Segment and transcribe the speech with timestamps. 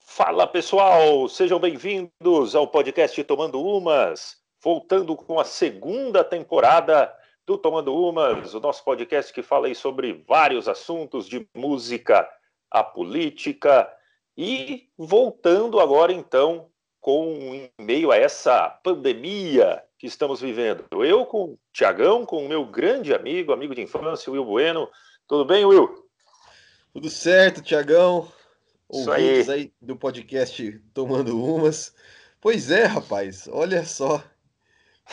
[0.00, 7.14] Fala pessoal, sejam bem-vindos ao podcast Tomando Umas, voltando com a segunda temporada
[7.46, 12.28] do Tomando Umas, o nosso podcast que fala aí sobre vários assuntos de música,
[12.70, 13.88] a política
[14.36, 16.68] e voltando agora então
[17.00, 20.84] com em meio a essa pandemia que estamos vivendo.
[20.92, 24.88] Eu com o Tiagão, com o meu grande amigo, amigo de infância, Will Bueno.
[25.28, 26.08] Tudo bem, Will?
[26.92, 28.28] Tudo certo, Tiagão.
[28.90, 29.60] Ouvintes aí.
[29.60, 31.94] aí do podcast Tomando Umas.
[32.40, 34.22] Pois é, rapaz, olha só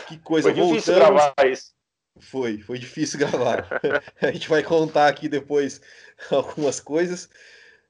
[0.08, 0.54] que coisa.
[0.54, 1.74] Foi difícil gravar isso.
[2.20, 3.68] Foi, foi difícil gravar.
[4.22, 5.80] a gente vai contar aqui depois
[6.32, 7.30] algumas coisas.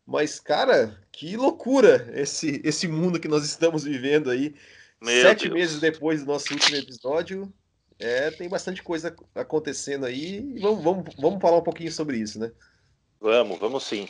[0.05, 4.55] Mas, cara, que loucura esse, esse mundo que nós estamos vivendo aí.
[5.01, 5.53] Meu Sete Deus.
[5.53, 7.53] meses depois do nosso último episódio.
[7.99, 10.39] É, tem bastante coisa acontecendo aí.
[10.55, 12.51] E vamos, vamos, vamos falar um pouquinho sobre isso, né?
[13.19, 14.07] Vamos, vamos sim.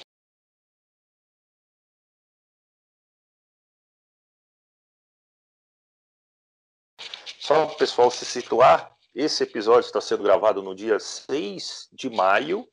[7.78, 12.68] Pessoal se situar, esse episódio está sendo gravado no dia 6 de maio,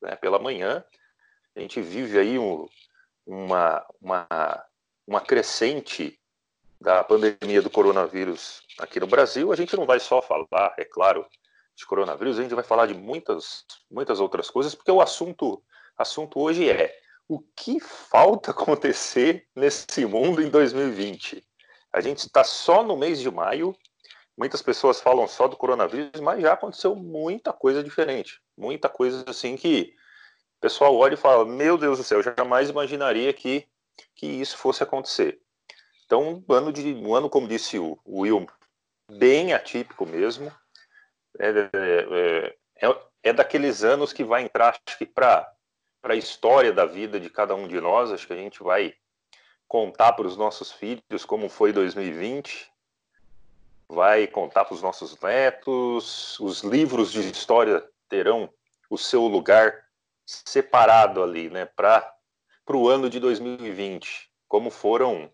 [0.00, 0.84] né, pela manhã.
[1.54, 2.66] A gente vive aí um,
[3.26, 4.64] uma, uma,
[5.06, 6.18] uma crescente
[6.80, 9.52] da pandemia do coronavírus aqui no Brasil.
[9.52, 11.26] A gente não vai só falar, é claro,
[11.74, 15.62] de coronavírus, a gente vai falar de muitas, muitas outras coisas, porque o assunto,
[15.98, 16.96] assunto hoje é
[17.28, 21.44] o que falta acontecer nesse mundo em 2020.
[21.92, 23.76] A gente está só no mês de maio
[24.36, 28.40] muitas pessoas falam só do coronavírus, mas já aconteceu muita coisa diferente.
[28.56, 29.94] Muita coisa assim que
[30.58, 33.66] o pessoal olha e fala: Meu Deus do céu, jamais imaginaria que,
[34.14, 35.40] que isso fosse acontecer.
[36.04, 38.46] Então, um ano, de, um ano como disse o, o Will,
[39.10, 40.52] bem atípico mesmo.
[41.38, 45.50] É, é, é, é, daqueles anos que vai entrar, acho que, para
[46.04, 48.12] a história da vida de cada um de nós.
[48.12, 48.94] Acho que a gente vai
[49.66, 52.73] contar para os nossos filhos como foi 2020
[53.88, 58.48] vai contar para os nossos netos, os livros de história terão
[58.90, 59.84] o seu lugar
[60.26, 62.14] separado ali, né, para
[62.70, 65.30] o ano de 2020, como foram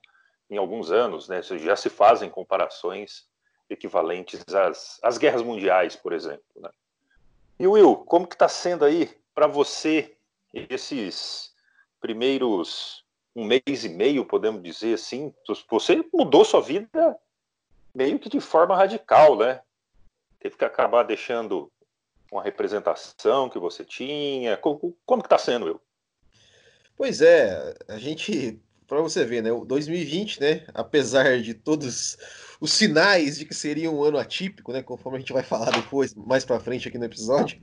[0.49, 3.29] em alguns anos, né, já se fazem comparações
[3.69, 6.45] equivalentes às, às guerras mundiais, por exemplo.
[6.57, 6.71] Né?
[7.59, 10.17] E Will, como que está sendo aí para você
[10.53, 11.55] esses
[12.01, 15.33] primeiros um mês e meio, podemos dizer assim?
[15.71, 17.17] Você mudou sua vida
[17.95, 19.61] meio que de forma radical, né?
[20.39, 21.71] Teve que acabar deixando
[22.31, 24.57] uma representação que você tinha.
[24.57, 25.81] Como, como que está sendo, eu?
[26.97, 29.53] Pois é, a gente, para você ver, né?
[29.53, 30.67] O 2020, né?
[30.73, 32.17] Apesar de todos
[32.61, 34.83] os sinais de que seria um ano atípico, né?
[34.83, 37.61] Conforme a gente vai falar depois, mais para frente aqui no episódio,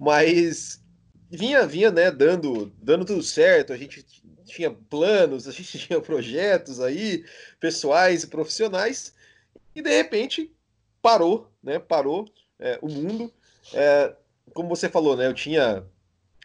[0.00, 0.82] mas
[1.28, 2.10] vinha, vinha, né?
[2.10, 3.72] Dando, dando tudo certo.
[3.72, 4.04] A gente
[4.44, 7.24] tinha planos, a gente tinha projetos aí,
[7.60, 9.14] pessoais e profissionais
[9.76, 10.50] e de repente
[11.02, 11.78] parou, né?
[11.78, 12.24] Parou
[12.58, 13.30] é, o mundo.
[13.74, 14.14] É,
[14.54, 15.26] como você falou, né?
[15.26, 15.84] Eu tinha,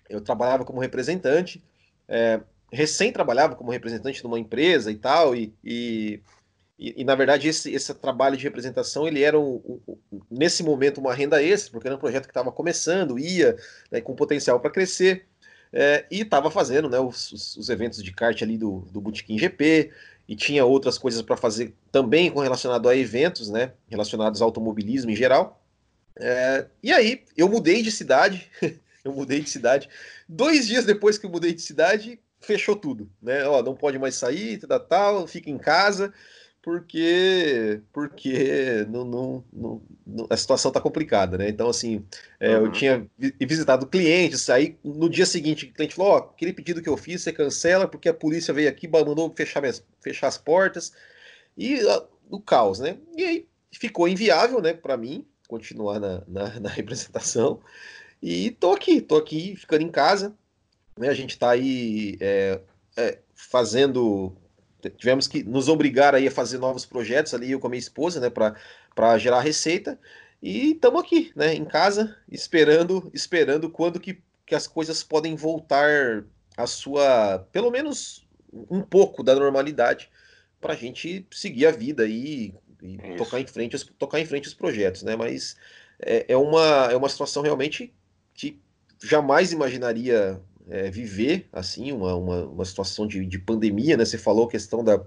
[0.09, 1.63] eu trabalhava como representante,
[2.07, 6.21] é, recém trabalhava como representante de uma empresa e tal, e, e,
[6.77, 10.99] e, e na verdade esse, esse trabalho de representação ele era um, um, nesse momento
[10.99, 13.55] uma renda extra, porque era um projeto que estava começando, ia
[13.89, 15.25] né, com potencial para crescer.
[15.73, 19.37] É, e estava fazendo né, os, os, os, eventos de kart ali do, do Botequim
[19.37, 19.89] GP,
[20.27, 25.11] e tinha outras coisas para fazer também com relacionado a eventos, né, relacionados ao automobilismo
[25.11, 25.61] em geral.
[26.17, 28.49] É, e aí eu mudei de cidade,
[29.03, 29.89] eu mudei de cidade.
[30.27, 33.45] Dois dias depois que eu mudei de cidade, fechou tudo, né?
[33.47, 36.13] Ó, não pode mais sair, tal, tal, fica em casa
[36.61, 39.81] porque porque não, não, não,
[40.29, 41.49] a situação está complicada, né?
[41.49, 42.05] Então, assim,
[42.39, 42.65] é, uhum.
[42.65, 43.07] eu tinha
[43.39, 46.97] visitado clientes, aí no dia seguinte o cliente falou, ó, oh, aquele pedido que eu
[46.97, 50.93] fiz, você cancela, porque a polícia veio aqui, mandou fechar, minhas, fechar as portas,
[51.57, 52.97] e uh, o caos, né?
[53.17, 57.59] E aí ficou inviável, né, para mim, continuar na, na, na, representação,
[58.21, 60.35] e tô aqui, tô aqui, ficando em casa,
[60.97, 61.09] né?
[61.09, 62.59] A gente está aí é,
[62.95, 64.35] é, fazendo
[64.89, 68.19] tivemos que nos obrigar aí a fazer novos projetos ali, eu com a minha esposa,
[68.19, 69.99] né, para gerar receita.
[70.41, 76.23] E estamos aqui, né, em casa, esperando, esperando quando que, que as coisas podem voltar
[76.57, 78.27] à sua, pelo menos
[78.69, 80.09] um pouco da normalidade,
[80.59, 84.53] para a gente seguir a vida e, e tocar em frente, tocar em frente os
[84.53, 85.15] projetos, né?
[85.15, 85.55] Mas
[85.99, 87.93] é, é, uma, é uma situação realmente
[88.33, 88.59] que
[89.03, 90.39] jamais imaginaria
[90.69, 94.05] é, viver assim uma, uma, uma situação de, de, pandemia, né?
[94.05, 95.01] Você falou a questão da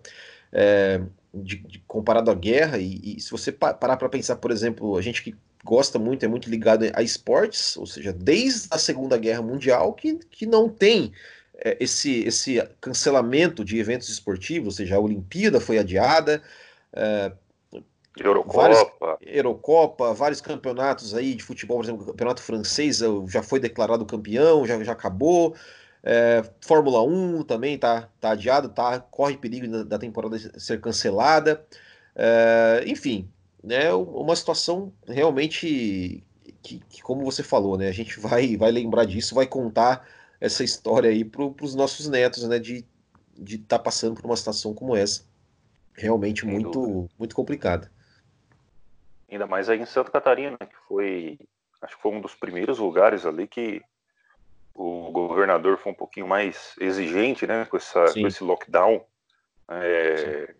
[0.52, 1.00] é,
[1.32, 5.02] de, de, comparado à guerra e, e se você parar para pensar, por exemplo, a
[5.02, 5.34] gente que
[5.64, 10.16] gosta muito, é muito ligado a esportes, ou seja, desde a Segunda Guerra Mundial que,
[10.30, 11.12] que não tem
[11.58, 16.42] é, esse, esse cancelamento de eventos esportivos, ou seja, a Olimpíada foi adiada,
[16.92, 17.32] é,
[18.16, 18.56] Eurocopa.
[18.58, 24.06] Vários, Eurocopa, vários campeonatos aí de futebol, por exemplo, o campeonato francês já foi declarado
[24.06, 25.54] campeão, já, já acabou.
[26.02, 31.64] É, Fórmula 1 também tá, tá adiado, tá, corre perigo da, da temporada ser cancelada.
[32.14, 33.28] É, enfim,
[33.62, 36.22] né, uma situação realmente
[36.62, 40.06] que, que, como você falou, né, a gente vai, vai lembrar disso, vai contar
[40.40, 42.86] essa história aí para os nossos netos, né, de estar
[43.38, 45.24] de tá passando por uma situação como essa.
[45.94, 47.90] Realmente muito, muito complicada.
[49.34, 51.36] Ainda mais aí em Santa Catarina, que foi,
[51.82, 53.82] acho que foi um dos primeiros lugares ali que
[54.72, 59.04] o governador foi um pouquinho mais exigente, né, com, essa, com esse lockdown.
[59.68, 60.54] É,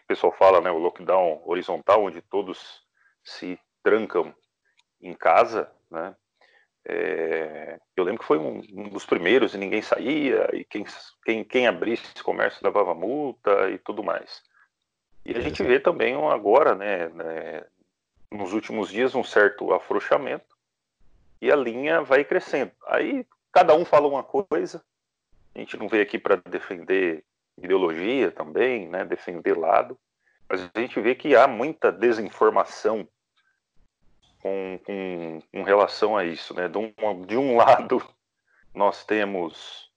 [0.00, 2.86] o pessoal fala, né, o lockdown horizontal, onde todos
[3.24, 4.32] se trancam
[5.02, 6.14] em casa, né?
[6.86, 10.84] É, eu lembro que foi um, um, dos primeiros e ninguém saía, e quem,
[11.24, 14.40] quem, quem abrisse esse comércio levava multa e tudo mais.
[15.24, 17.64] E a gente vê também agora, né, né,
[18.30, 20.56] nos últimos dias um certo afrouxamento
[21.40, 22.72] e a linha vai crescendo.
[22.86, 24.82] Aí cada um fala uma coisa,
[25.54, 27.24] a gente não veio aqui para defender
[27.56, 29.98] ideologia também, né, defender lado,
[30.48, 33.08] mas a gente vê que há muita desinformação
[34.44, 36.52] com, com, com relação a isso.
[36.54, 36.68] Né?
[36.68, 36.92] De, um,
[37.26, 38.02] de um lado,
[38.74, 39.90] nós temos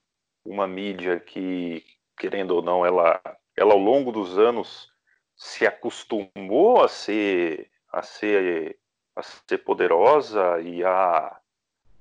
[0.45, 1.83] uma mídia que,
[2.18, 3.21] querendo ou não, ela,
[3.56, 4.89] ela ao longo dos anos
[5.35, 8.78] se acostumou a ser a ser,
[9.16, 11.38] a ser poderosa e a,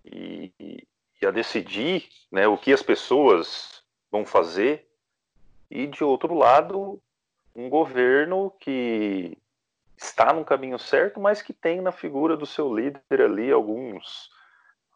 [0.05, 0.53] e,
[1.21, 4.87] e a decidir né, o que as pessoas vão fazer,
[5.71, 7.00] e de outro lado,
[7.55, 9.37] um governo que
[9.97, 14.31] está no caminho certo, mas que tem na figura do seu líder ali alguns,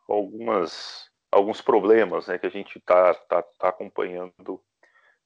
[0.09, 4.63] algumas, alguns problemas né, que a gente está tá, tá acompanhando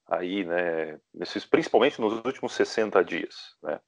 [0.07, 3.57] aí, né, nesses, principalmente nos últimos 60 dias.
[3.63, 3.81] Né.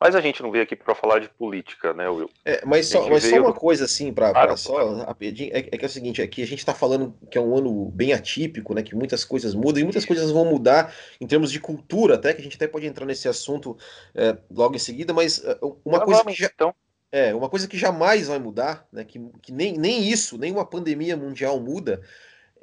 [0.00, 2.30] Mas a gente não veio aqui para falar de política, né, Will?
[2.42, 3.36] É, mas só, mas veio...
[3.36, 6.42] só uma coisa assim, para claro, só rapidinho, é, é, que é o seguinte, aqui
[6.42, 9.82] a gente está falando que é um ano bem atípico, né, que muitas coisas mudam
[9.82, 12.86] e muitas coisas vão mudar em termos de cultura, até que a gente até pode
[12.86, 13.76] entrar nesse assunto
[14.14, 16.74] é, logo em seguida, mas é, uma coisa que já, então.
[17.12, 20.64] é uma coisa que jamais vai mudar, né, que, que nem, nem isso, nem uma
[20.64, 22.00] pandemia mundial muda,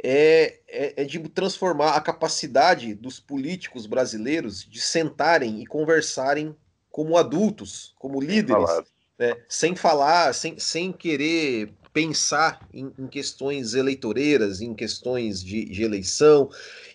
[0.03, 6.55] é, é, é, de transformar a capacidade dos políticos brasileiros de sentarem e conversarem
[6.97, 8.81] como adultos, como líderes,
[9.19, 15.83] né, sem falar, sem, sem querer pensar em, em questões eleitoreiras, em questões de, de
[15.83, 16.49] eleição,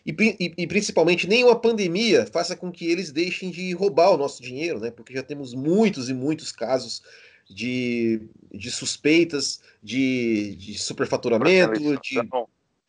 [0.04, 0.10] e,
[0.40, 4.80] e, e, principalmente nenhuma pandemia faça com que eles deixem de roubar o nosso dinheiro,
[4.80, 4.90] né?
[4.90, 7.00] Porque já temos muitos e muitos casos
[7.48, 8.22] de,
[8.52, 12.18] de suspeitas de, de superfaturamento, de,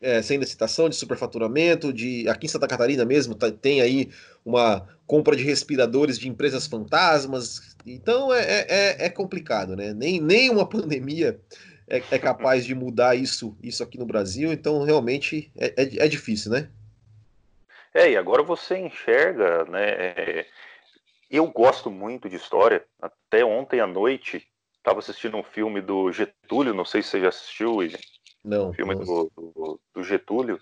[0.04, 4.10] é, sem licitação, de superfaturamento, de aqui em Santa Catarina mesmo tá, tem aí
[4.44, 7.74] uma compra de respiradores de empresas fantasmas.
[7.86, 9.94] Então é, é, é, é complicado, né?
[9.94, 11.40] Nem, nem uma pandemia
[11.88, 16.08] é, é, capaz de mudar isso, isso aqui no Brasil, então realmente é, é, é
[16.08, 16.68] difícil, né?
[17.94, 19.88] É, e agora você enxerga, né?
[19.88, 20.46] É,
[21.30, 22.84] eu gosto muito de história.
[23.00, 24.46] Até ontem à noite
[24.76, 27.98] estava assistindo um filme do Getúlio, não sei se você já assistiu, William.
[28.44, 28.74] Não.
[28.74, 30.60] Filme do, do, do, Getúlio.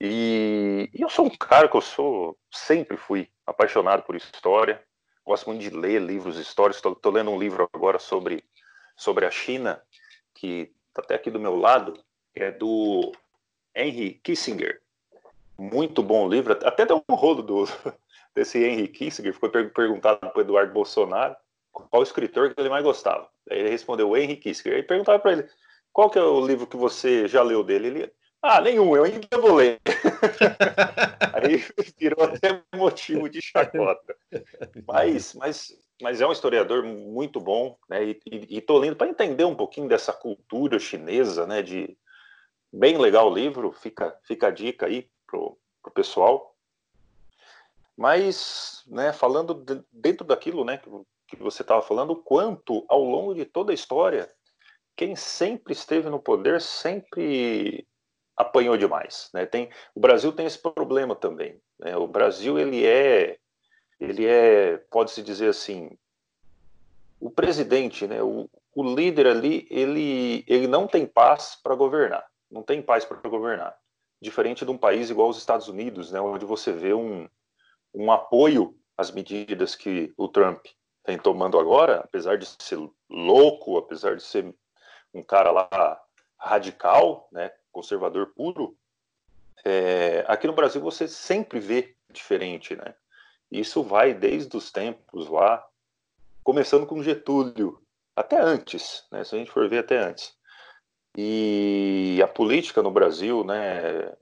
[0.00, 4.80] E, e, eu sou um cara que eu sou, sempre fui apaixonado por história.
[5.24, 6.76] Gosto muito de ler livros históricos.
[6.76, 8.44] Estou lendo um livro agora sobre,
[8.96, 9.82] sobre a China,
[10.34, 11.98] que está até aqui do meu lado,
[12.32, 13.12] é do
[13.74, 14.80] Henry Kissinger.
[15.58, 16.52] Muito bom livro.
[16.64, 17.64] Até deu um rolo do,
[18.36, 19.34] desse Henry Kissinger.
[19.34, 21.34] Ficou perguntado para o Eduardo Bolsonaro
[21.72, 23.28] qual escritor que ele mais gostava.
[23.50, 24.76] Aí ele respondeu Henry Kissinger.
[24.76, 25.48] Aí perguntava para ele
[25.96, 27.86] qual que é o livro que você já leu dele?
[27.86, 28.12] Ele,
[28.42, 29.80] ah, nenhum, eu ainda vou ler.
[31.32, 31.64] Aí
[31.98, 34.14] virou até motivo de chacota.
[34.86, 38.04] Mas, mas, mas é um historiador muito bom, né?
[38.04, 41.62] E, estou lendo para entender um pouquinho dessa cultura chinesa, né?
[41.62, 41.96] De
[42.70, 46.54] bem legal o livro, fica, fica a dica aí pro, pro pessoal.
[47.96, 49.14] Mas, né?
[49.14, 50.76] Falando de, dentro daquilo, né?
[50.76, 50.90] Que,
[51.28, 54.30] que você estava falando, o quanto ao longo de toda a história
[54.96, 57.86] quem sempre esteve no poder sempre
[58.36, 59.28] apanhou demais.
[59.32, 59.44] Né?
[59.46, 61.60] Tem, o Brasil tem esse problema também.
[61.78, 61.96] Né?
[61.96, 63.38] O Brasil ele é,
[64.00, 65.90] ele é, pode-se dizer assim,
[67.20, 68.22] o presidente, né?
[68.22, 72.26] o, o líder ali, ele, ele não tem paz para governar.
[72.50, 73.76] Não tem paz para governar.
[74.20, 76.20] Diferente de um país igual os Estados Unidos, né?
[76.20, 77.28] onde você vê um,
[77.94, 80.64] um apoio às medidas que o Trump
[81.04, 84.54] tem tomando agora, apesar de ser louco, apesar de ser
[85.12, 86.02] um cara lá
[86.38, 88.76] radical, né, conservador puro,
[89.64, 92.94] é, aqui no Brasil você sempre vê diferente, né?
[93.50, 95.66] Isso vai desde os tempos lá,
[96.44, 97.80] começando com Getúlio,
[98.14, 99.24] até antes, né?
[99.24, 100.36] Se a gente for ver até antes.
[101.16, 104.12] E a política no Brasil, né?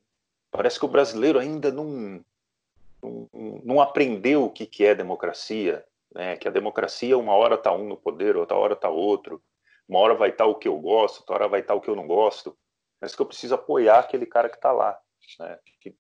[0.50, 2.25] Parece que o brasileiro ainda não,
[3.03, 3.29] não,
[3.62, 6.37] não aprendeu o que, que é democracia, né?
[6.37, 9.43] Que a democracia uma hora tá um no poder, outra hora tá outro.
[9.88, 11.97] Uma hora vai estar o que eu gosto, outra hora vai estar o que eu
[11.97, 12.57] não gosto.
[13.00, 14.99] Mas que eu preciso apoiar aquele cara que está lá.
[15.38, 15.59] Né?
[15.81, 15.95] Que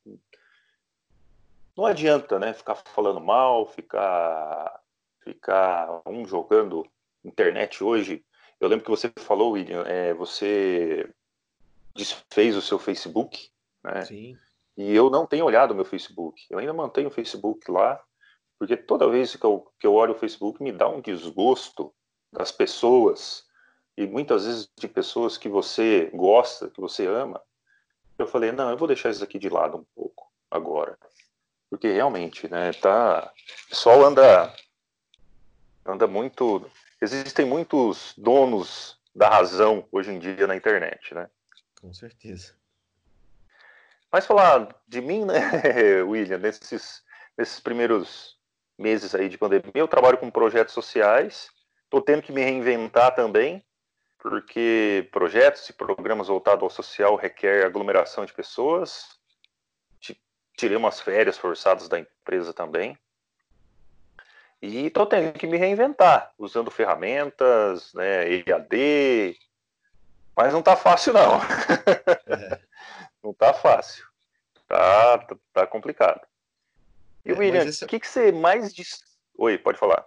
[1.76, 2.52] não adianta, né?
[2.54, 4.80] Ficar falando mal, ficar,
[5.22, 6.86] ficar um jogando
[7.24, 8.24] internet hoje.
[8.60, 11.10] Eu lembro que você falou, William, é, você
[11.94, 13.50] desfez o seu Facebook,
[13.82, 14.04] né?
[14.04, 14.38] Sim.
[14.76, 16.46] E eu não tenho olhado o meu Facebook.
[16.50, 18.00] Eu ainda mantenho o Facebook lá,
[18.58, 21.92] porque toda vez que eu, que eu olho o Facebook me dá um desgosto
[22.32, 23.44] das pessoas
[23.96, 27.40] e muitas vezes de pessoas que você gosta, que você ama.
[28.18, 30.98] Eu falei, não, eu vou deixar isso aqui de lado um pouco agora.
[31.70, 33.32] Porque realmente, né, tá...
[33.66, 34.54] O pessoal anda,
[35.84, 36.68] anda muito...
[37.00, 41.28] Existem muitos donos da razão hoje em dia na internet, né?
[41.80, 42.54] Com certeza.
[44.10, 45.40] Mas falar de mim, né,
[46.06, 47.02] William, nesses,
[47.36, 48.38] nesses primeiros
[48.78, 51.48] meses aí de pandemia, eu trabalho com projetos sociais,
[51.84, 53.64] estou tendo que me reinventar também,
[54.24, 59.20] porque projetos e programas voltados ao social requer aglomeração de pessoas.
[60.56, 62.98] Tirei umas férias forçadas da empresa também.
[64.62, 69.36] E estou tendo que me reinventar, usando ferramentas, né, EAD,
[70.34, 71.34] mas não está fácil não.
[71.36, 72.60] É.
[73.22, 74.06] não está fácil.
[74.66, 76.26] Tá, tá, tá complicado.
[77.26, 77.84] E é, William, o esse...
[77.84, 78.72] que, que você mais?
[79.36, 80.06] Oi, pode falar.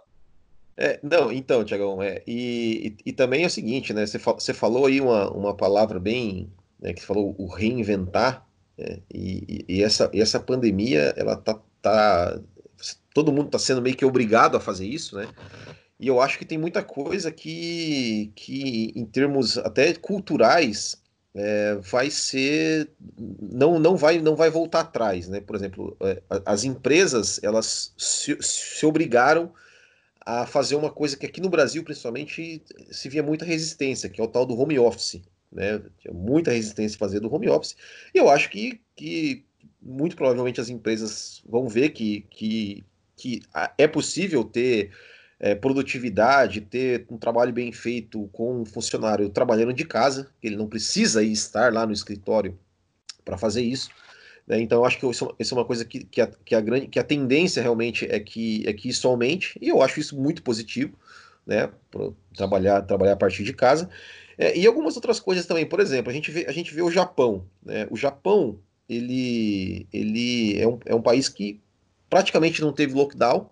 [0.77, 4.05] É, não, então, Tiagão, é, e, e, e, também é o seguinte, né?
[4.05, 8.45] Você, você falou aí uma, uma palavra bem, né, que falou o reinventar,
[8.77, 12.39] né, e, e, essa, e essa pandemia, ela tá, tá
[13.11, 15.27] todo mundo está sendo meio que obrigado a fazer isso, né?
[15.99, 21.01] E eu acho que tem muita coisa que, que em termos até culturais,
[21.33, 22.91] é, vai ser
[23.41, 28.35] não não vai não vai voltar atrás né por exemplo é, as empresas elas se,
[28.41, 29.51] se obrigaram
[30.27, 34.23] a fazer uma coisa que aqui no Brasil, principalmente, se via muita resistência, que é
[34.23, 35.21] o tal do home office.
[35.49, 35.81] Né?
[35.99, 37.77] Tinha muita resistência a fazer do home office.
[38.13, 39.45] E eu acho que, que
[39.81, 42.83] muito provavelmente as empresas vão ver que, que,
[43.15, 43.41] que
[43.77, 44.91] é possível ter
[45.39, 50.57] é, produtividade, ter um trabalho bem feito com um funcionário trabalhando de casa, que ele
[50.57, 52.59] não precisa estar lá no escritório
[53.23, 53.89] para fazer isso.
[54.47, 54.61] Né?
[54.61, 56.87] Então, eu acho que isso, isso, é uma coisa que, que, a, que, a grande,
[56.87, 60.41] que a tendência realmente é que, é que isso aumente, e eu acho isso muito
[60.41, 60.97] positivo,
[61.45, 61.69] né?
[62.35, 63.89] trabalhar, trabalhar a partir de casa.
[64.37, 66.91] É, e algumas outras coisas também, por exemplo, a gente vê, a gente vê o
[66.91, 67.45] Japão.
[67.63, 67.87] Né?
[67.89, 71.59] O Japão ele, ele é, um, é um país que
[72.09, 73.49] praticamente não teve lockdown,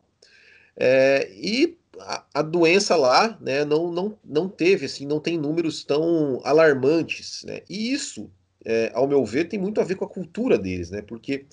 [0.78, 5.84] é, e a, a, doença lá né, não, não, não teve, assim, não tem números
[5.84, 7.44] tão alarmantes.
[7.46, 7.62] Né?
[7.70, 8.30] E isso
[8.66, 11.02] é, ao meu ver, tem muito a ver com a cultura deles, né?
[11.02, 11.46] Porque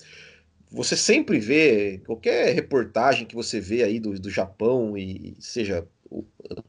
[0.71, 5.87] você sempre vê, qualquer reportagem que você vê aí do, do Japão, e seja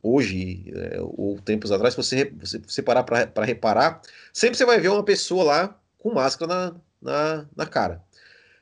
[0.02, 4.00] hoje é, ou tempos atrás, você, você, você parar para reparar,
[4.32, 8.02] sempre você vai ver uma pessoa lá com máscara na, na, na cara.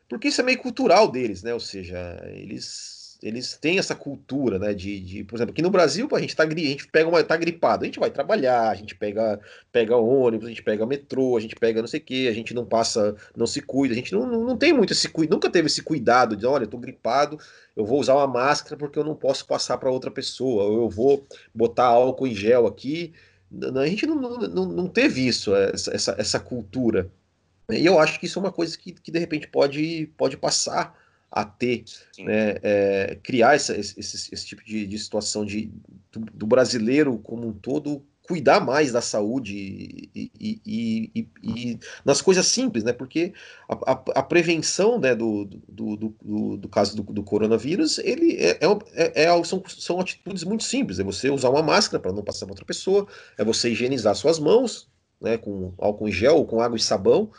[0.09, 1.55] Porque isso é meio cultural deles, né?
[1.55, 2.92] Ou seja, eles
[3.23, 4.75] eles têm essa cultura, né?
[4.75, 7.37] De, de, por exemplo, aqui no Brasil, a gente tá, a gente pega uma, tá
[7.37, 9.39] gripado, a gente vai trabalhar, a gente pega,
[9.71, 12.53] pega ônibus, a gente pega metrô, a gente pega não sei o que, a gente
[12.53, 15.51] não passa, não se cuida, a gente não, não, não tem muito esse cuidado, nunca
[15.51, 17.39] teve esse cuidado de, olha, eu tô gripado,
[17.77, 20.89] eu vou usar uma máscara porque eu não posso passar para outra pessoa, ou eu
[20.89, 21.25] vou
[21.55, 23.13] botar álcool em gel aqui.
[23.77, 27.11] A gente não, não, não teve isso, essa, essa, essa cultura.
[27.71, 31.02] E eu acho que isso é uma coisa que, que de repente pode, pode passar
[31.33, 31.85] a ter,
[32.19, 35.73] né, é, criar essa, esse, esse, tipo de, de situação de,
[36.13, 39.57] do, do, brasileiro como um todo cuidar mais da saúde
[40.15, 40.61] e, e,
[41.15, 42.93] e, e nas coisas simples, né?
[42.93, 43.33] Porque
[43.69, 48.59] a, a, a prevenção né, do, do, do, do caso do, coronavírus, ele é,
[48.95, 51.01] é, é, são, são atitudes muito simples.
[51.01, 54.39] É você usar uma máscara para não passar para outra pessoa, é você higienizar suas
[54.39, 54.89] mãos,
[55.21, 57.31] né, com álcool em gel ou com água e sabão,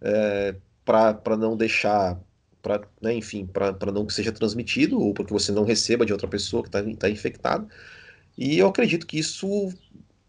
[0.00, 0.54] é,
[0.84, 2.18] para não deixar
[2.62, 6.28] para, né, enfim, para não que seja transmitido ou porque você não receba de outra
[6.28, 7.66] pessoa que está tá infectada.
[8.36, 9.46] E eu acredito que isso,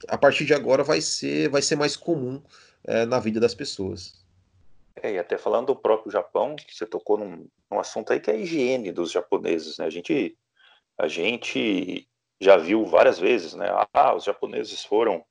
[0.07, 2.41] a partir de agora, vai ser, vai ser mais comum
[2.83, 4.21] é, na vida das pessoas.
[5.01, 8.33] É, e até falando do próprio Japão, você tocou num, num assunto aí que é
[8.33, 9.85] a higiene dos japoneses, né?
[9.85, 10.37] A gente,
[10.97, 12.07] a gente
[12.39, 13.67] já viu várias vezes, né?
[13.93, 15.23] Ah, os japoneses foram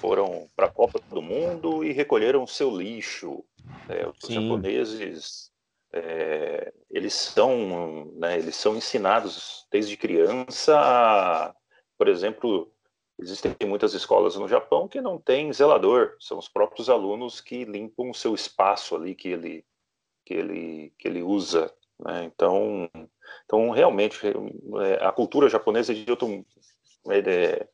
[0.00, 3.44] foram para a Copa do Mundo e recolheram seu lixo.
[3.88, 4.34] É, os Sim.
[4.34, 5.50] japoneses
[5.96, 11.54] é, eles são né, eles são ensinados desde criança a,
[11.96, 12.70] por exemplo
[13.18, 18.10] existem muitas escolas no Japão que não tem zelador são os próprios alunos que limpam
[18.10, 19.64] o seu espaço ali que ele
[20.24, 22.24] que ele que ele usa né?
[22.24, 22.90] então
[23.46, 26.44] então realmente é, a cultura japonesa de outro
[27.08, 27.66] é,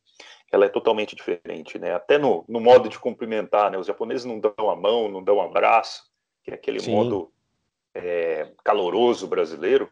[0.53, 4.39] ela é totalmente diferente né até no, no modo de cumprimentar né os japoneses não
[4.39, 6.05] dão a mão não dão um abraço
[6.45, 6.93] que é aquele Sim.
[6.93, 7.33] modo
[7.95, 9.91] é, caloroso brasileiro,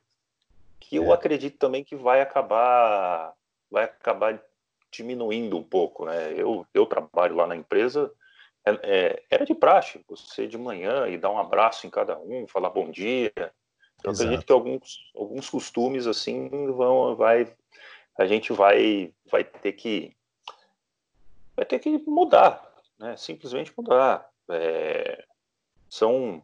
[0.79, 1.15] que eu é.
[1.15, 3.35] acredito também que vai acabar
[3.71, 4.43] vai acabar
[4.91, 6.35] diminuindo um pouco, né?
[6.37, 8.13] Eu, eu trabalho lá na empresa,
[8.65, 12.47] é, é, era de praxe, você de manhã e dar um abraço em cada um,
[12.49, 13.33] falar bom dia.
[14.03, 14.23] Eu Exato.
[14.23, 17.55] acredito que alguns, alguns costumes assim vão, vai,
[18.19, 20.15] a gente vai, vai ter que,
[21.55, 23.17] vai ter que mudar, né?
[23.17, 24.29] Simplesmente mudar.
[24.49, 25.25] É,
[25.89, 26.43] são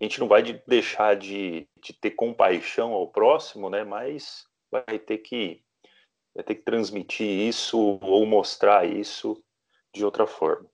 [0.00, 3.84] a gente não vai deixar de, de ter compaixão ao próximo, né?
[3.84, 5.60] Mas vai ter que
[6.34, 9.42] vai ter que transmitir isso ou mostrar isso
[9.92, 10.68] de outra forma.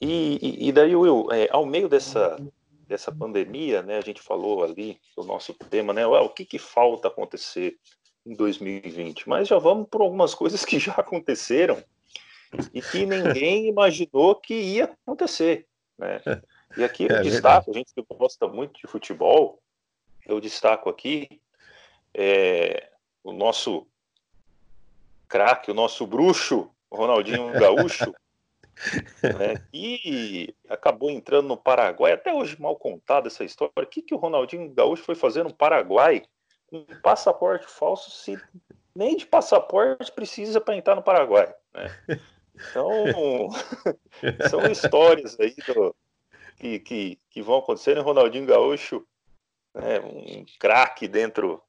[0.00, 2.38] E, e, e daí, Will, é, ao meio dessa,
[2.86, 7.08] dessa pandemia, né, a gente falou ali do nosso tema, né, o que, que falta
[7.08, 7.76] acontecer
[8.24, 9.28] em 2020?
[9.28, 11.82] Mas já vamos por algumas coisas que já aconteceram
[12.72, 15.66] e que ninguém imaginou que ia acontecer,
[15.98, 16.20] né?
[16.76, 19.60] E aqui eu é destaco, a gente que gosta muito de futebol,
[20.26, 21.40] eu destaco aqui
[22.14, 22.90] é,
[23.22, 23.86] o nosso
[25.28, 28.12] craque, o nosso bruxo, Ronaldinho Gaúcho,
[29.22, 33.72] né, que acabou entrando no Paraguai, até hoje mal contada essa história.
[33.76, 36.22] O que, que o Ronaldinho Gaúcho foi fazer no Paraguai
[36.66, 38.40] com um passaporte falso se
[38.94, 41.54] nem de passaporte precisa para entrar no Paraguai?
[41.74, 41.90] Né?
[42.54, 43.48] Então,
[44.50, 45.96] são histórias aí do,
[46.56, 47.94] que, que, que vão acontecer.
[47.94, 48.00] Né?
[48.00, 49.06] Ronaldinho Gaúcho,
[49.74, 51.62] né, um craque dentro,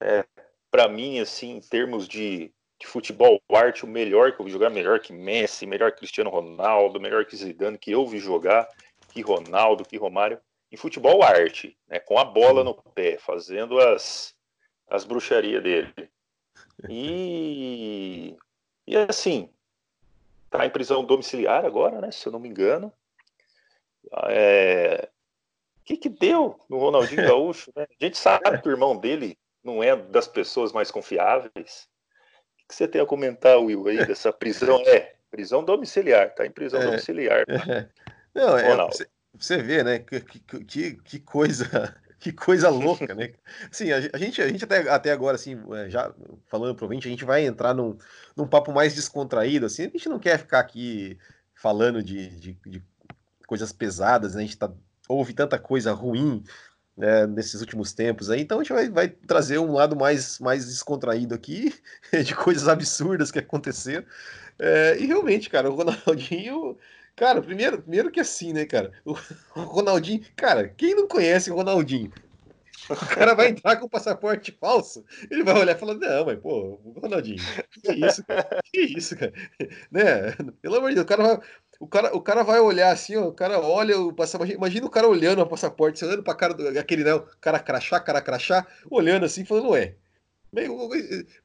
[0.00, 0.24] é,
[0.70, 4.70] para mim, assim, em termos de, de futebol, arte, o melhor que eu vi jogar,
[4.70, 8.68] melhor que Messi, melhor que Cristiano Ronaldo, melhor que Zidane, que eu vi jogar,
[9.08, 10.40] que Ronaldo, que Romário.
[10.70, 14.34] Em futebol, arte, né, com a bola no pé, fazendo as,
[14.88, 15.92] as bruxarias dele.
[16.88, 18.36] E,
[18.86, 19.50] e assim,
[20.50, 22.92] tá em prisão domiciliar agora, né, se eu não me engano.
[24.28, 25.08] É...
[25.78, 27.72] O que, que deu no Ronaldinho Gaúcho?
[27.74, 27.86] Né?
[28.00, 31.88] A gente sabe que o irmão dele não é das pessoas mais confiáveis.
[32.64, 34.80] O que você tem a comentar, Will, aí dessa prisão?
[34.86, 37.46] É, prisão domiciliar, tá em prisão é, domiciliar.
[37.46, 37.88] Tá?
[38.34, 39.98] Não, é, você, você vê, né?
[39.98, 43.32] Que, que, que coisa que coisa louca, né?
[43.70, 46.12] Sim, a, gente, a gente até, até agora, assim, é, já
[46.46, 47.96] falando pro a gente vai entrar num,
[48.36, 51.18] num papo mais descontraído, assim, a gente não quer ficar aqui
[51.54, 52.82] falando de, de, de
[53.48, 54.42] coisas pesadas, né?
[54.42, 54.70] A gente tá,
[55.08, 56.44] ouve tanta coisa ruim
[56.94, 60.66] né, nesses últimos tempos aí, então a gente vai, vai, trazer um lado mais, mais
[60.66, 61.72] descontraído aqui,
[62.24, 64.04] de coisas absurdas que aconteceram.
[64.58, 66.76] É, e realmente, cara, o Ronaldinho.
[67.16, 68.92] Cara, primeiro, primeiro que assim, né, cara?
[69.04, 69.12] O,
[69.54, 70.24] Ronaldinho.
[70.36, 72.12] Cara, quem não conhece o Ronaldinho?
[72.88, 76.38] O cara vai entrar com o passaporte falso, ele vai olhar e falar: Não, mas,
[76.38, 77.42] pô, Ronaldinho,
[77.82, 78.60] que isso, cara?
[78.72, 79.32] Que isso, cara?
[79.90, 80.32] Né?
[80.62, 81.40] Pelo amor de Deus, o cara vai,
[81.80, 84.52] o cara, o cara vai olhar assim, ó, o cara olha o passaporte.
[84.52, 88.20] Imagina o cara olhando o passaporte, olhando pra cara do aquele, né, cara crachá, cara
[88.20, 89.94] crachá, olhando assim, falando, ué.
[90.52, 90.88] Meio,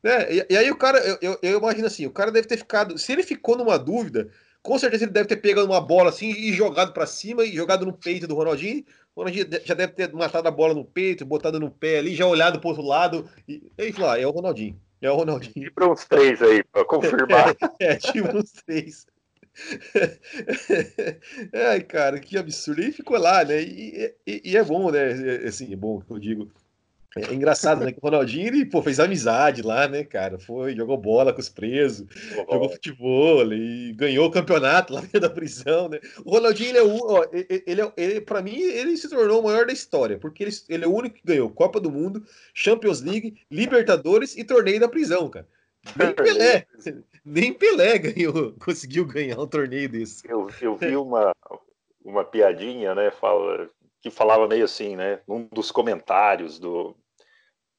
[0.02, 0.34] né?
[0.34, 2.98] E, e, aí o cara, eu, eu, eu, imagino assim, o cara deve ter ficado.
[2.98, 4.30] Se ele ficou numa dúvida,
[4.62, 7.86] com certeza ele deve ter pegado uma bola assim e jogado para cima e jogado
[7.86, 8.84] no peito do Ronaldinho.
[9.14, 12.26] O Ronaldinho já deve ter matado a bola no peito, botado no pé ali, já
[12.26, 13.30] olhado pro outro lado.
[13.48, 14.80] E aí falou: ah, é o Ronaldinho.
[15.02, 15.68] É o Ronaldinho.
[15.68, 17.54] E para uns três aí, para confirmar.
[17.80, 19.06] é, é, tipo uns três.
[21.54, 22.82] Ai, cara, que absurdo.
[22.82, 23.62] E ficou lá, né?
[23.62, 25.12] E, e, e, é bom, né?
[25.48, 26.52] Assim, é bom, eu digo.
[27.16, 27.92] É engraçado, né?
[27.92, 30.40] Que o Ronaldinho, ele, pô, fez amizade lá, né, cara?
[30.40, 32.54] Foi, jogou bola com os presos, oh.
[32.54, 36.00] jogou futebol e ganhou o campeonato lá dentro da prisão, né?
[36.26, 36.98] O Ronaldinho, ele é o.
[37.04, 40.52] Ó, ele, ele, ele, pra mim, ele se tornou o maior da história, porque ele,
[40.68, 44.88] ele é o único que ganhou Copa do Mundo, Champions League, Libertadores e torneio da
[44.88, 45.48] prisão, cara.
[45.96, 46.66] Nem Pelé,
[47.24, 50.30] nem Pelé ganhou, conseguiu ganhar um torneio desse.
[50.30, 51.34] Eu, eu vi uma,
[52.04, 53.70] uma piadinha, né, fala,
[54.02, 56.96] que falava meio assim, né, um dos comentários do,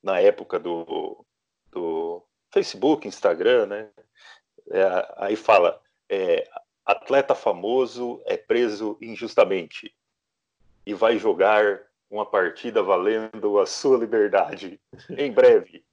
[0.02, 1.24] na época do,
[1.70, 3.90] do Facebook, Instagram, né,
[4.70, 6.48] é, aí fala, é,
[6.84, 9.94] atleta famoso é preso injustamente
[10.86, 14.80] e vai jogar uma partida valendo a sua liberdade
[15.10, 15.84] em breve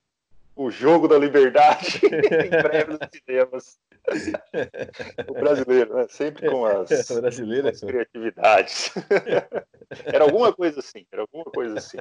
[0.55, 3.79] o jogo da liberdade em breve nos cinemas.
[5.27, 6.07] o brasileiro, né?
[6.09, 8.91] Sempre com as, com as criatividades.
[10.05, 11.97] Era alguma coisa assim, era alguma coisa assim.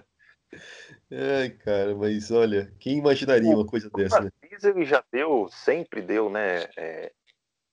[1.11, 4.31] Ai, cara, mas olha, quem imaginaria uma coisa dessa, né?
[4.43, 7.13] ele já deu, sempre deu, né, é,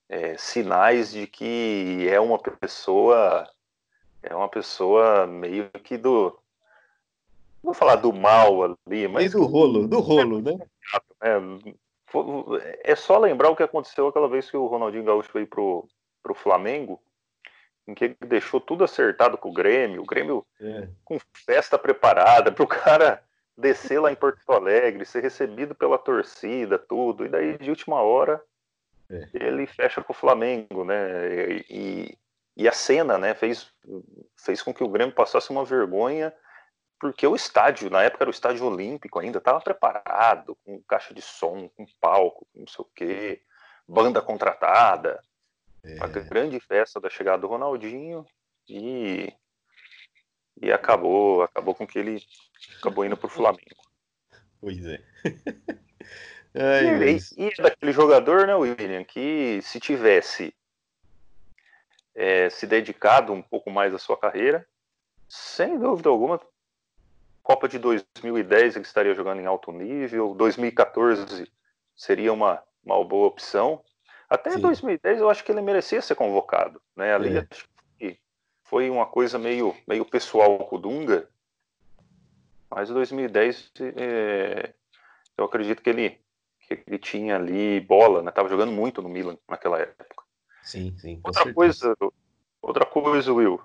[0.10, 3.48] é, sinais de que é uma pessoa,
[4.24, 6.38] é uma pessoa meio que do,
[7.63, 9.32] vou falar do mal ali, mas...
[9.32, 10.58] do rolo, do rolo, né?
[11.22, 15.88] É, é só lembrar o que aconteceu aquela vez que o Ronaldinho Gaúcho veio pro,
[16.24, 17.02] pro Flamengo,
[17.88, 20.88] em que ele deixou tudo acertado com o Grêmio, o Grêmio é.
[21.04, 23.24] com festa preparada para o cara
[23.58, 28.41] descer lá em Porto Alegre, ser recebido pela torcida, tudo, e daí de última hora
[29.10, 29.28] é.
[29.34, 31.63] ele fecha com o Flamengo, né?
[31.70, 32.17] E,
[32.56, 33.72] e, a cena, né, fez,
[34.36, 36.34] fez com que o Grêmio passasse uma vergonha,
[37.00, 41.22] porque o estádio, na época era o estádio olímpico ainda, estava preparado, com caixa de
[41.22, 43.42] som, com palco, com não sei o quê,
[43.88, 45.22] banda contratada.
[45.84, 46.04] É.
[46.04, 48.26] A grande festa da chegada do Ronaldinho
[48.68, 49.32] e,
[50.62, 52.22] e acabou, acabou com que ele
[52.80, 53.62] acabou indo para o Flamengo.
[54.60, 55.00] Pois é.
[56.56, 57.32] Ai, e, mas...
[57.34, 60.52] e, é daquele jogador, né, William, que se tivesse
[62.16, 64.68] é, se dedicado um pouco mais à sua carreira,
[65.30, 66.42] sem dúvida alguma,
[67.48, 71.50] Copa de 2010 ele estaria jogando em alto nível, 2014
[71.96, 73.82] seria uma, uma boa opção,
[74.30, 74.60] até Sim.
[74.60, 77.16] 2010 eu acho que ele merecia ser convocado, né?
[77.16, 77.48] Ali é.
[77.50, 77.66] acho
[77.98, 78.20] que
[78.64, 81.30] foi uma coisa meio, meio pessoal com o Dunga,
[82.70, 84.74] mas em 2010 é,
[85.38, 86.20] eu acredito que ele,
[86.60, 88.30] que ele tinha ali bola, né?
[88.30, 90.26] Tava jogando muito no Milan naquela época.
[90.64, 91.22] Sim, sim.
[91.24, 91.56] outra certeza.
[91.56, 91.96] coisa,
[92.62, 93.62] outra coisa, Will.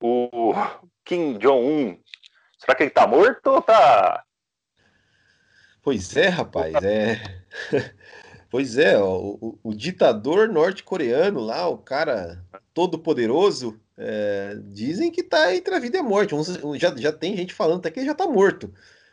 [0.00, 0.52] O
[1.04, 1.98] Kim Jong-un,
[2.58, 4.24] será que ele tá morto ou tá?
[5.82, 7.20] Pois é, rapaz, é.
[8.48, 15.22] Pois é, ó, o, o, ditador norte-coreano lá, o cara todo poderoso, é, dizem que
[15.22, 16.34] tá entre a vida e a morte.
[16.78, 18.72] já, já tem gente falando até que ele já tá morto.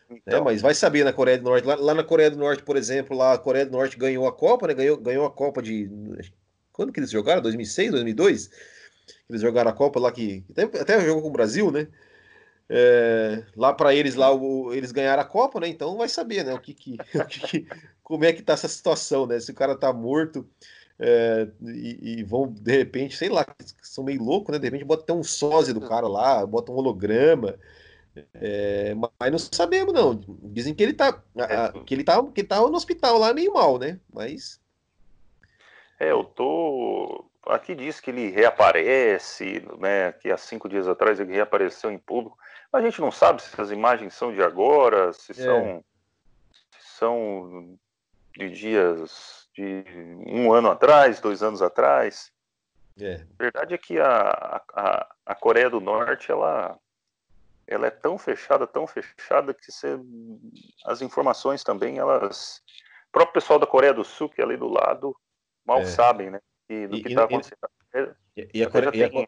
[0.10, 0.20] Né?
[0.26, 0.40] Então...
[0.40, 0.46] Né?
[0.46, 1.68] Mas vai saber na Coreia do Norte.
[1.68, 4.32] Lá, lá, na Coreia do Norte, por exemplo, lá a Coreia do Norte ganhou a
[4.32, 4.74] Copa, né?
[4.74, 5.90] Ganhou, ganhou a Copa de.
[6.72, 7.42] Quando que eles jogaram?
[7.42, 8.50] 2006, 2002?
[9.30, 10.44] Eles jogaram a Copa lá que.
[10.52, 11.88] Até, até jogou com o Brasil, né?
[12.70, 15.68] É, lá para eles lá o, eles ganharam a Copa, né?
[15.68, 16.54] Então vai saber, né?
[16.54, 17.68] O que, que, o que,
[18.02, 19.40] como é que tá essa situação, né?
[19.40, 20.48] Se o cara tá morto
[21.00, 23.46] é, e, e, vão de repente, sei lá,
[23.82, 24.60] são meio loucos, né?
[24.60, 27.56] De repente bota até um sósia do cara lá, bota um holograma.
[28.36, 30.20] É, mas não sabemos não.
[30.44, 31.14] Dizem que ele tá,
[31.86, 34.00] que ele tá, que ele tá no hospital lá meio mal, né?
[34.14, 34.62] Mas
[36.00, 40.12] é, eu tô aqui diz que ele reaparece, né?
[40.14, 42.38] Que há cinco dias atrás ele reapareceu em público.
[42.72, 45.36] A gente não sabe se as imagens são de agora, se é.
[45.36, 45.84] são,
[46.72, 47.78] se são
[48.36, 49.84] de dias de
[50.26, 52.32] um ano atrás, dois anos atrás.
[53.00, 53.16] É.
[53.16, 56.78] A verdade é que a, a, a Coreia do Norte, ela,
[57.68, 60.00] ela é tão fechada, tão fechada, que você,
[60.86, 62.62] as informações também, elas.
[63.10, 65.16] O próprio pessoal da Coreia do Sul, que é ali do lado,
[65.66, 65.86] mal é.
[65.86, 66.40] sabem, né?
[66.74, 68.16] E, do que está acontecendo.
[68.36, 69.28] E, e, a Coreia, e, a,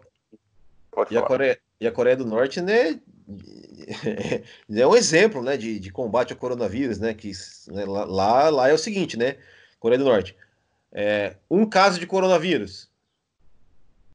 [1.12, 2.99] e, a Coreia, e a Coreia do Norte, né?
[4.69, 7.31] é um exemplo, né, de, de combate ao coronavírus, né, que
[7.67, 9.38] né, lá, lá é o seguinte, né,
[9.79, 10.36] Coreia do Norte,
[10.91, 12.89] é, um caso de coronavírus,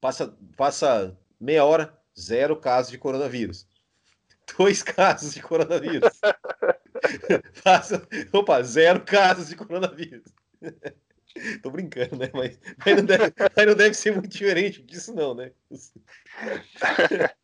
[0.00, 3.66] passa, passa meia hora, zero casos de coronavírus,
[4.56, 6.20] dois casos de coronavírus,
[7.62, 10.24] passa, opa, zero casos de coronavírus.
[11.62, 12.30] Tô brincando, né?
[12.32, 15.52] Mas, mas, não deve, mas não deve ser muito diferente disso, não, né?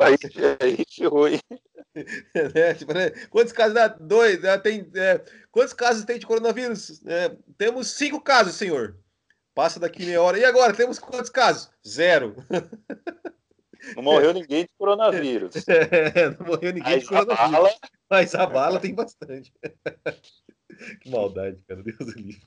[0.00, 0.16] aí,
[0.60, 0.86] aí
[1.32, 1.40] hein?
[2.54, 3.08] É, tipo, né?
[3.30, 3.88] Quantos casos dá?
[3.88, 4.42] Dois.
[4.42, 4.58] Né?
[4.58, 7.02] Tem, é, quantos casos tem de coronavírus?
[7.06, 8.98] É, temos cinco casos, senhor.
[9.54, 10.38] Passa daqui meia hora.
[10.38, 10.74] E agora?
[10.74, 11.70] Temos quantos casos?
[11.86, 12.36] Zero.
[13.94, 15.54] Não morreu ninguém de coronavírus.
[15.68, 17.40] É, não morreu ninguém Mas de coronavírus.
[17.40, 17.74] A bala...
[18.10, 19.52] Mas a bala tem bastante.
[21.00, 21.82] que maldade, cara.
[21.82, 22.42] Deus do livre.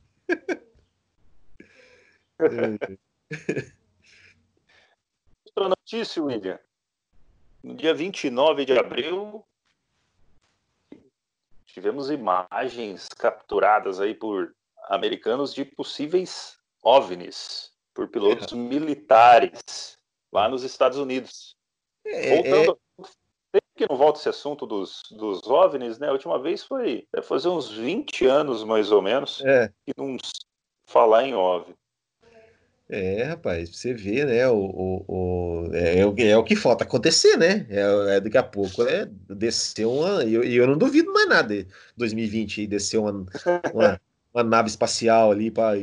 [5.45, 6.59] Outra notícia, William.
[7.61, 9.45] No dia 29 de abril,
[11.65, 14.55] tivemos imagens capturadas aí por
[14.87, 18.55] americanos de possíveis OVNIs por pilotos é.
[18.55, 19.99] militares
[20.31, 21.57] lá nos Estados Unidos.
[22.05, 22.88] É, Voltando, é...
[23.79, 26.09] que não volta esse assunto dos, dos OVNIs, né?
[26.09, 29.71] A última vez foi deve fazer uns 20 anos, mais ou menos, é.
[29.85, 30.17] que não
[30.85, 31.73] falar em OVNI.
[32.91, 34.49] É, rapaz, você vê, né?
[34.49, 37.65] O, o, o é, é, é, o que falta acontecer, né?
[37.69, 40.25] É, é daqui a pouco é descer uma.
[40.25, 41.65] E eu, eu, não duvido mais nada.
[41.95, 43.11] 2020 descer uma,
[43.73, 44.01] uma,
[44.33, 45.77] uma nave espacial ali para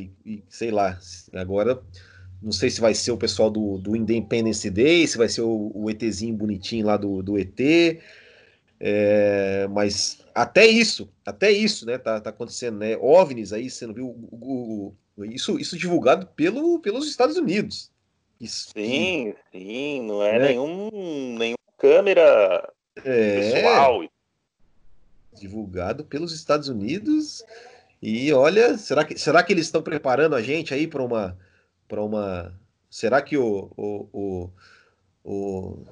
[0.49, 0.99] sei lá.
[1.33, 1.81] Agora
[2.43, 5.71] não sei se vai ser o pessoal do, do Independence Day, se vai ser o,
[5.75, 7.59] o ETzinho bonitinho lá do, do ET.
[8.79, 12.97] É, mas até isso, até isso, né, tá, tá acontecendo, né?
[12.99, 17.91] OVNIs aí, você não viu o, o, isso, isso divulgado pelo, pelos Estados Unidos.
[18.39, 20.49] Isso, sim, sim, não é, é.
[20.49, 22.71] nenhum, nenhum câmera
[23.03, 24.05] é, pessoal.
[25.33, 27.43] Divulgado pelos Estados Unidos.
[28.03, 31.37] E olha, será que, será que eles estão preparando a gente aí para uma,
[31.89, 32.53] para uma.
[32.91, 34.51] Será que o, o, o,
[35.25, 35.87] o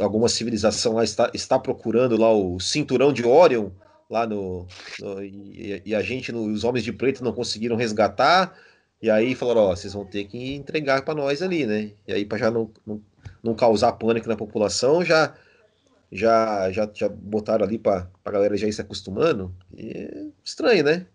[0.00, 3.70] alguma civilização lá está, está procurando lá o cinturão de Orion
[4.08, 4.66] lá no,
[5.00, 8.56] no e, e, a gente, os homens de preto não conseguiram resgatar
[9.00, 11.92] e aí falaram, ó, vocês vão ter que entregar para nós ali, né?
[12.06, 13.02] E aí para já não, não,
[13.42, 15.34] não, causar pânico na população, já
[16.10, 19.54] já já, já botaram ali para a galera já ir se acostumando.
[19.76, 21.06] E, estranho, né?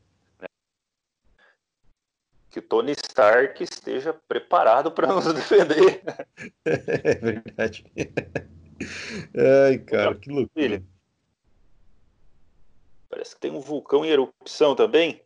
[2.49, 6.01] Que o Tony Stark esteja preparado para nos defender.
[6.65, 7.85] é verdade.
[9.67, 10.83] Ai, cara, que loucura.
[13.09, 15.21] Parece que tem um vulcão em erupção também.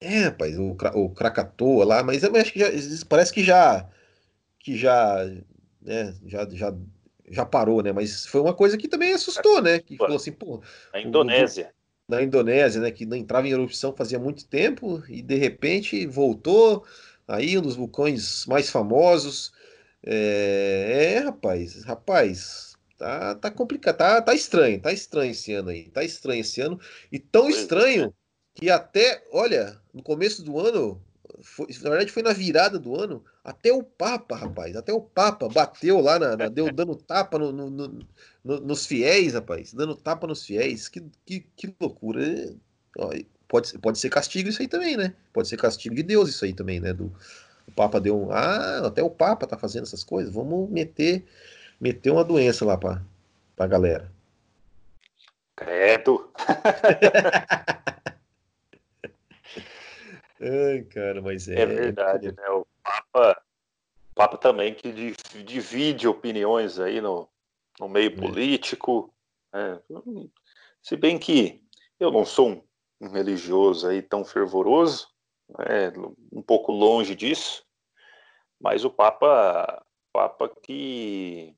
[0.00, 3.88] É, rapaz, o, o Krakatoa lá, mas eu acho que já, parece que já
[4.58, 5.24] que já,
[5.80, 6.74] né, já, já,
[7.28, 7.92] já parou, né?
[7.92, 9.80] Mas foi uma coisa que também assustou, né?
[9.80, 10.62] Que falou assim, pô.
[10.92, 11.72] A Indonésia
[12.08, 16.84] na Indonésia, né, que não entrava em erupção fazia muito tempo e de repente voltou.
[17.26, 19.52] Aí um dos vulcões mais famosos.
[20.04, 25.88] É, é rapaz, rapaz, tá, tá complicado, tá, tá estranho, tá estranho esse ano aí,
[25.90, 28.12] tá estranho esse ano e tão estranho
[28.54, 31.00] que até, olha, no começo do ano
[31.42, 35.48] foi, na verdade foi na virada do ano, até o Papa, rapaz, até o Papa
[35.48, 40.26] bateu lá, na, na deu dando tapa no, no, no, nos fiéis, rapaz, dando tapa
[40.26, 42.22] nos fiéis, que, que, que loucura.
[43.48, 45.14] pode, pode ser castigo isso aí também, né?
[45.32, 46.92] Pode ser castigo de Deus isso aí também, né?
[46.92, 47.12] Do,
[47.66, 48.30] o Papa deu um.
[48.30, 51.24] Ah, até o Papa tá fazendo essas coisas, vamos meter,
[51.80, 53.02] meter uma doença lá pra,
[53.56, 54.10] pra galera.
[55.56, 56.32] Credo!
[60.40, 61.60] Ai, cara, mas é.
[61.60, 62.48] É verdade, né?
[62.50, 63.42] O Papa,
[64.14, 64.92] Papa também que
[65.42, 67.28] divide opiniões aí no,
[67.78, 69.12] no meio político.
[69.52, 69.80] Né?
[70.82, 71.62] Se bem que
[71.98, 72.62] eu não sou um,
[73.00, 75.08] um religioso aí tão fervoroso,
[75.48, 75.92] né?
[76.32, 77.64] um pouco longe disso,
[78.60, 81.56] mas o Papa, Papa que,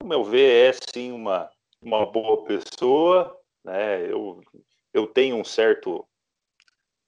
[0.00, 1.50] no meu ver, é sim uma,
[1.80, 4.10] uma boa pessoa, né?
[4.10, 4.42] Eu,
[4.92, 6.06] eu tenho um certo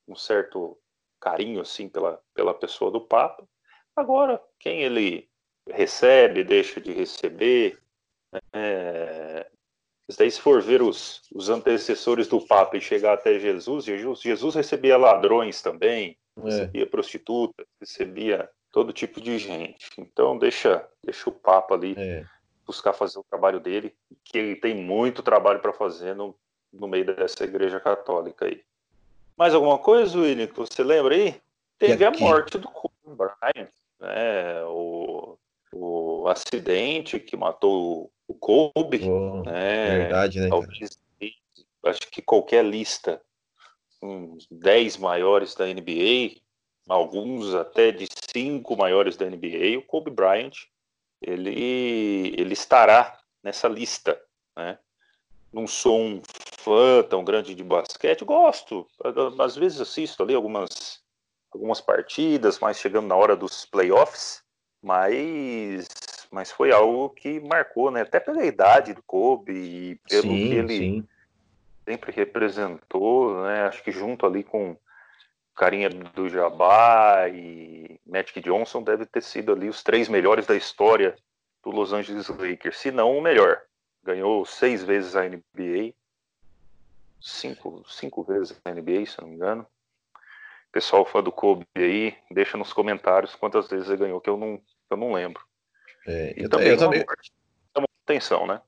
[0.07, 0.79] um certo
[1.25, 3.49] carinho assim pela, pela pessoa do Papa.
[3.97, 5.29] Agora, quem ele
[5.71, 7.79] recebe, deixa de receber,
[8.53, 9.49] é,
[10.19, 14.55] daí se for ver os, os antecessores do Papa e chegar até Jesus, Jesus, Jesus
[14.55, 16.43] recebia ladrões também, é.
[16.43, 19.89] recebia prostitutas, recebia todo tipo de gente.
[19.99, 22.27] Então deixa, deixa o Papa ali é.
[22.67, 26.37] buscar fazer o trabalho dele, que ele tem muito trabalho para fazer no,
[26.71, 28.63] no meio dessa igreja católica aí.
[29.37, 31.41] Mais alguma coisa, William, que você lembra aí?
[31.79, 33.69] Teve a morte do Kobe Bryant,
[34.01, 34.65] né?
[34.67, 35.37] O,
[35.73, 39.09] o acidente que matou o Kobe.
[39.09, 39.99] Oh, né?
[39.99, 40.49] Verdade, né?
[40.49, 40.99] Talvez,
[41.85, 43.21] acho que qualquer lista,
[44.01, 46.41] uns 10 maiores da NBA,
[46.89, 50.55] alguns até de cinco maiores da NBA, o Kobe Bryant,
[51.21, 54.21] ele, ele estará nessa lista,
[54.57, 54.79] né?
[55.53, 56.23] Não sou um
[56.65, 58.87] fã tão grande de basquete, gosto.
[59.39, 61.03] Às vezes assisto ali algumas,
[61.53, 64.43] algumas partidas, mais chegando na hora dos playoffs,
[64.83, 65.87] mas,
[66.31, 68.01] mas foi algo que marcou, né?
[68.01, 71.09] Até pela idade do Kobe e pelo sim, que ele sim.
[71.85, 73.65] sempre representou, né?
[73.65, 74.77] Acho que junto ali com
[75.55, 81.15] carinha do Jabá e Magic Johnson deve ter sido ali os três melhores da história
[81.63, 83.61] do Los Angeles Lakers, se não o melhor.
[84.03, 85.95] Ganhou seis vezes a NBA,
[87.25, 89.67] cinco, cinco vezes na NBA, se não me engano.
[90.71, 94.61] Pessoal fã do Kobe aí, deixa nos comentários quantas vezes ele ganhou, que eu não,
[94.91, 95.43] eu não lembro.
[96.07, 97.05] É, eu, também, eu também
[97.75, 98.61] chama atenção, né?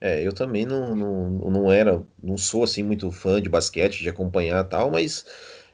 [0.00, 4.08] É, eu também não, não, não era, não sou assim muito fã de basquete, de
[4.08, 5.24] acompanhar tal, mas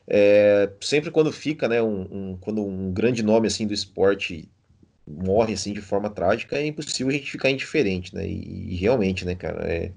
[0.07, 4.49] é, sempre quando fica, né, um, um, quando um grande nome assim do esporte
[5.07, 8.29] morre assim de forma trágica, é impossível a gente ficar indiferente, né?
[8.29, 9.93] E, e realmente, né, cara, é,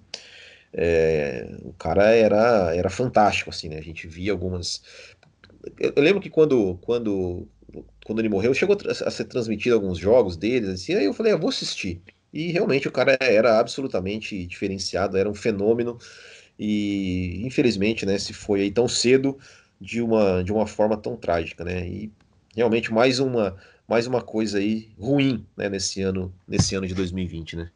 [0.74, 3.78] é, o cara era, era fantástico, assim, né?
[3.78, 4.82] A gente via algumas.
[5.80, 7.48] Eu, eu lembro que quando, quando,
[8.06, 11.38] quando ele morreu, chegou a ser transmitido alguns jogos deles, assim, aí eu falei, ah,
[11.38, 12.02] vou assistir.
[12.34, 15.98] E realmente o cara era absolutamente diferenciado, era um fenômeno.
[16.58, 19.38] E infelizmente, né, se foi aí tão cedo
[19.80, 21.88] de uma, de uma forma tão trágica, né?
[21.88, 22.12] E
[22.56, 23.58] realmente mais uma
[23.88, 27.70] mais uma coisa aí ruim, né, nesse ano, nesse ano de 2020, né?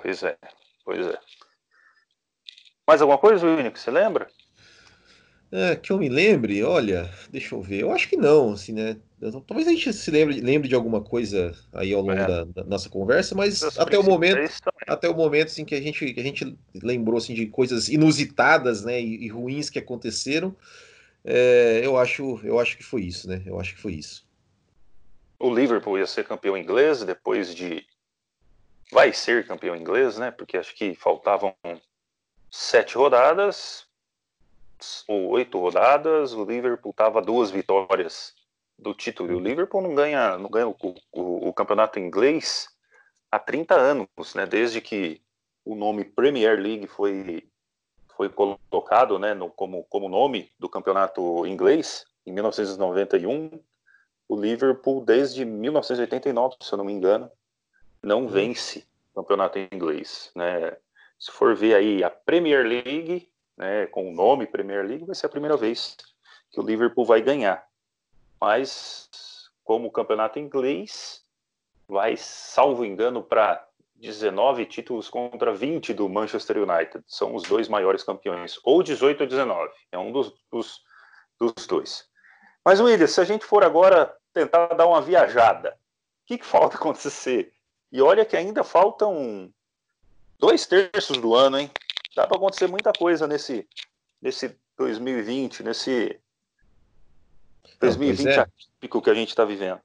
[0.00, 0.38] Pois é,
[0.86, 1.18] pois é.
[2.90, 4.26] Mais alguma coisa, Vini, que você lembra?
[5.52, 7.82] É, que eu me lembre, olha, deixa eu ver.
[7.82, 8.96] Eu acho que não, assim, né?
[9.46, 12.26] Talvez a gente se lembre, lembre de alguma coisa aí ao longo é.
[12.26, 14.52] da, da, nossa conversa, mas até o momento,
[14.88, 18.84] até o momento assim, que a gente, que a gente lembrou assim, de coisas inusitadas,
[18.84, 20.56] né, e, e ruins que aconteceram,
[21.24, 23.40] é, eu acho, eu acho que foi isso, né?
[23.46, 24.28] Eu acho que foi isso.
[25.38, 27.86] O Liverpool ia ser campeão inglês depois de
[28.90, 30.32] vai ser campeão inglês, né?
[30.32, 31.54] Porque acho que faltavam
[32.50, 33.86] sete rodadas
[35.06, 38.34] ou oito rodadas, o Liverpool estava duas vitórias
[38.78, 39.32] do título.
[39.32, 40.76] E o Liverpool não ganha, não ganha o,
[41.12, 42.68] o, o, campeonato inglês
[43.30, 44.46] há 30 anos, né?
[44.46, 45.20] Desde que
[45.64, 47.46] o nome Premier League foi,
[48.16, 53.60] foi colocado né, no, como, como nome do campeonato inglês, em 1991.
[54.28, 57.30] O Liverpool, desde 1989, se eu não me engano,
[58.02, 58.28] não uhum.
[58.28, 60.30] vence o campeonato inglês.
[60.34, 60.76] Né?
[61.20, 65.26] Se for ver aí a Premier League, né, com o nome Premier League, vai ser
[65.26, 65.94] a primeira vez
[66.50, 67.62] que o Liverpool vai ganhar.
[68.40, 69.10] Mas,
[69.62, 71.22] como o campeonato inglês,
[71.86, 77.04] vai, salvo engano, para 19 títulos contra 20 do Manchester United.
[77.06, 79.70] São os dois maiores campeões, ou 18 ou 19.
[79.92, 80.82] É um dos, dos,
[81.38, 82.08] dos dois.
[82.64, 86.76] Mas, William, se a gente for agora tentar dar uma viajada, o que, que falta
[86.80, 87.52] acontecer?
[87.92, 89.52] E olha que ainda faltam
[90.40, 91.70] dois terços do ano, hein?
[92.14, 93.66] dá para acontecer muita coisa nesse,
[94.20, 96.18] nesse 2020, nesse
[97.80, 98.38] 2020 é.
[98.40, 99.78] atípico que a gente está vivendo.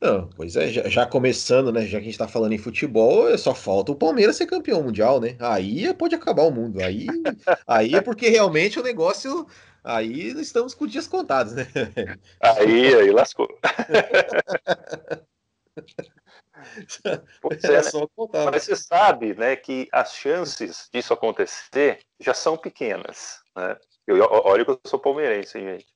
[0.00, 1.82] Não, pois é, já, já, começando, né?
[1.82, 5.20] Já que a gente está falando em futebol, só falta o Palmeiras ser campeão mundial,
[5.20, 5.36] né?
[5.40, 6.80] Aí pode acabar o mundo.
[6.80, 7.06] Aí,
[7.66, 9.46] aí é porque realmente o negócio.
[9.82, 11.66] Aí estamos com dias contados, né?
[12.40, 13.48] Aí, aí lascou.
[17.40, 17.90] Pois é, né?
[18.50, 23.40] Mas você sabe né, que as chances disso acontecer já são pequenas.
[23.56, 23.76] Né?
[24.06, 25.86] Eu, olha que eu sou palmeirense, gente.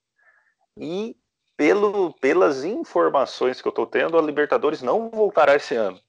[0.76, 1.16] E
[1.56, 6.00] pelo, pelas informações que eu estou tendo, a Libertadores não voltará esse ano.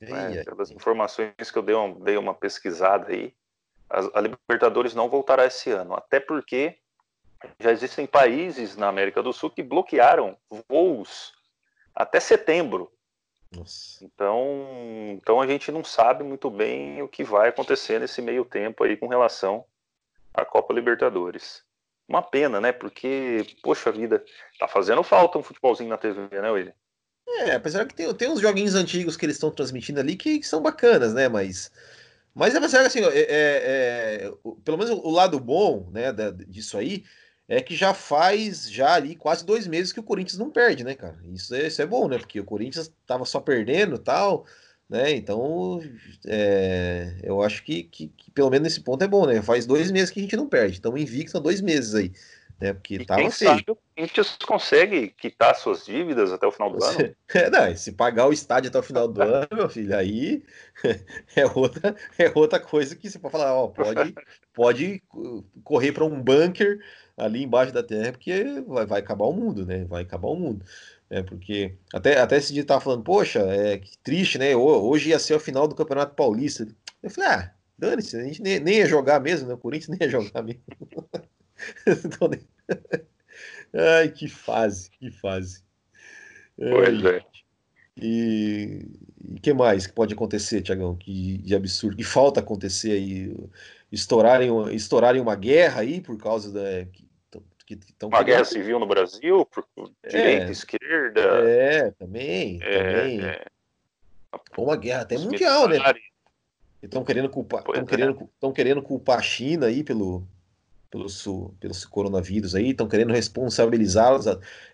[0.00, 0.44] Né?
[0.44, 3.34] Pelas informações que eu dei uma, dei uma pesquisada aí,
[3.90, 5.94] a, a Libertadores não voltará esse ano.
[5.94, 6.78] Até porque
[7.60, 10.36] já existem países na América do Sul que bloquearam
[10.68, 11.32] voos
[11.94, 12.90] até setembro
[13.56, 14.04] nossa.
[14.04, 18.84] Então, então a gente não sabe muito bem o que vai acontecer nesse meio tempo
[18.84, 19.64] aí com relação
[20.32, 21.62] à Copa Libertadores.
[22.08, 22.72] Uma pena, né?
[22.72, 24.22] Porque, poxa vida,
[24.58, 26.74] tá fazendo falta um futebolzinho na TV, né, William?
[27.26, 30.46] É, apesar que tem, tem uns joguinhos antigos que eles estão transmitindo ali que, que,
[30.46, 31.28] são bacanas, né?
[31.28, 31.70] Mas,
[32.34, 37.04] mas é assim, é, é, é, pelo menos o lado bom né, da, disso aí
[37.48, 40.94] é que já faz já ali quase dois meses que o Corinthians não perde, né,
[40.94, 41.18] cara?
[41.32, 42.18] Isso é, isso é bom, né?
[42.18, 44.46] Porque o Corinthians tava só perdendo tal,
[44.88, 45.12] né?
[45.12, 45.80] Então,
[46.26, 49.42] é, eu acho que, que, que, pelo menos nesse ponto é bom, né?
[49.42, 50.74] Faz dois meses que a gente não perde.
[50.74, 52.12] Estamos invicto há dois meses aí.
[52.60, 53.50] Né, porque e tava quem feio.
[53.50, 57.14] sabe o Corinthians consegue quitar suas dívidas até o final do ano.
[57.34, 60.42] É, não, se pagar o estádio até o final do ano, meu filho, aí
[61.34, 64.14] é outra, é outra coisa que você pode falar, ó, pode,
[64.52, 65.02] pode
[65.64, 66.78] correr para um bunker
[67.16, 69.84] ali embaixo da terra, porque vai, vai acabar o mundo, né?
[69.84, 70.64] Vai acabar o mundo.
[71.10, 74.56] É, porque até, até esse dia tava falando, poxa, é que triste, né?
[74.56, 76.66] Hoje ia ser o final do Campeonato Paulista.
[77.02, 79.54] Eu falei, ah, dane-se, a gente nem, nem, ia jogar mesmo, né?
[79.54, 80.62] O Corinthians nem ia jogar mesmo.
[81.86, 82.30] então,
[83.74, 85.62] Ai, que fase, que fase.
[86.56, 87.20] Pois é.
[87.96, 88.86] E
[89.20, 90.96] o que mais que pode acontecer, Tiagão?
[90.96, 93.36] Que de absurdo, que falta acontecer aí?
[93.90, 96.86] Estourarem, estourarem uma guerra aí por causa da.
[97.66, 99.66] Que, que uma guerra civil no Brasil, por
[100.06, 101.20] direita, é, esquerda.
[101.48, 102.58] É, também.
[102.62, 103.24] É, também.
[103.24, 103.44] É.
[104.58, 105.78] Uma guerra até Os mundial, né?
[106.82, 107.86] Estão querendo culpar, estão é.
[107.86, 110.26] querendo, estão querendo culpar a China aí pelo,
[110.90, 111.06] pelo,
[111.58, 114.26] pelo coronavírus aí, estão querendo responsabilizá-los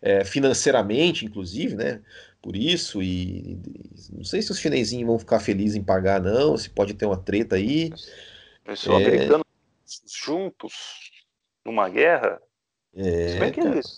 [0.02, 2.02] é, financeiramente, inclusive, né?
[2.42, 3.60] Por isso, e, e,
[4.12, 7.16] não sei se os chinesinhos vão ficar felizes em pagar, não, se pode ter uma
[7.16, 7.92] treta aí.
[8.66, 8.94] Os é...
[8.94, 9.46] americanos
[10.06, 10.72] juntos
[11.64, 12.40] numa guerra.
[12.94, 13.96] É, se bem que eles,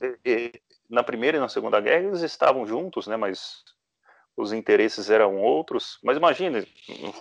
[0.89, 3.17] na primeira e na segunda guerra eles estavam juntos, né?
[3.17, 3.65] Mas
[4.37, 5.99] os interesses eram outros.
[6.03, 6.67] Mas imagine,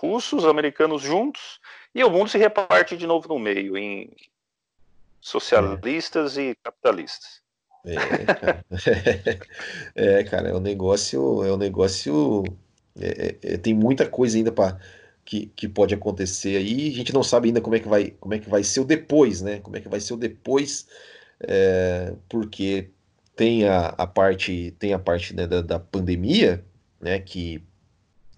[0.00, 1.60] russos, americanos juntos,
[1.94, 4.10] e o mundo se reparte de novo no meio, em
[5.20, 6.42] socialistas é.
[6.42, 7.40] e capitalistas.
[7.84, 7.94] É,
[8.34, 8.64] cara.
[9.94, 12.44] é, cara, é um negócio, é um negócio,
[12.98, 14.78] é, é, é tem muita coisa ainda para
[15.24, 16.88] que, que pode acontecer aí.
[16.88, 18.84] A gente não sabe ainda como é que vai, como é que vai ser o
[18.84, 19.58] depois, né?
[19.60, 20.86] Como é que vai ser o depois,
[21.42, 22.90] é, porque
[23.34, 26.64] tem a, a parte tem a parte né, da, da, pandemia,
[27.00, 27.62] né, que,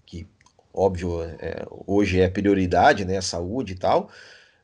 [0.05, 0.25] que
[0.73, 4.09] óbvio é, hoje é prioridade, né, a saúde e tal,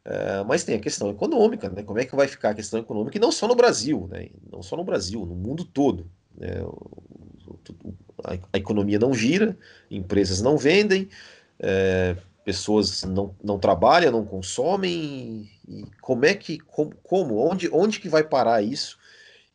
[0.04, 3.18] é, mas tem a questão econômica, né, como é que vai ficar a questão econômica,
[3.18, 6.64] e não só no Brasil, né, não só no Brasil, no mundo todo, né,
[8.24, 9.58] a, a economia não gira,
[9.89, 11.10] empresas não vendem,
[11.60, 18.00] é, pessoas não, não trabalham, não consomem, e como é que, como, como, onde, onde
[18.00, 19.00] que vai parar isso?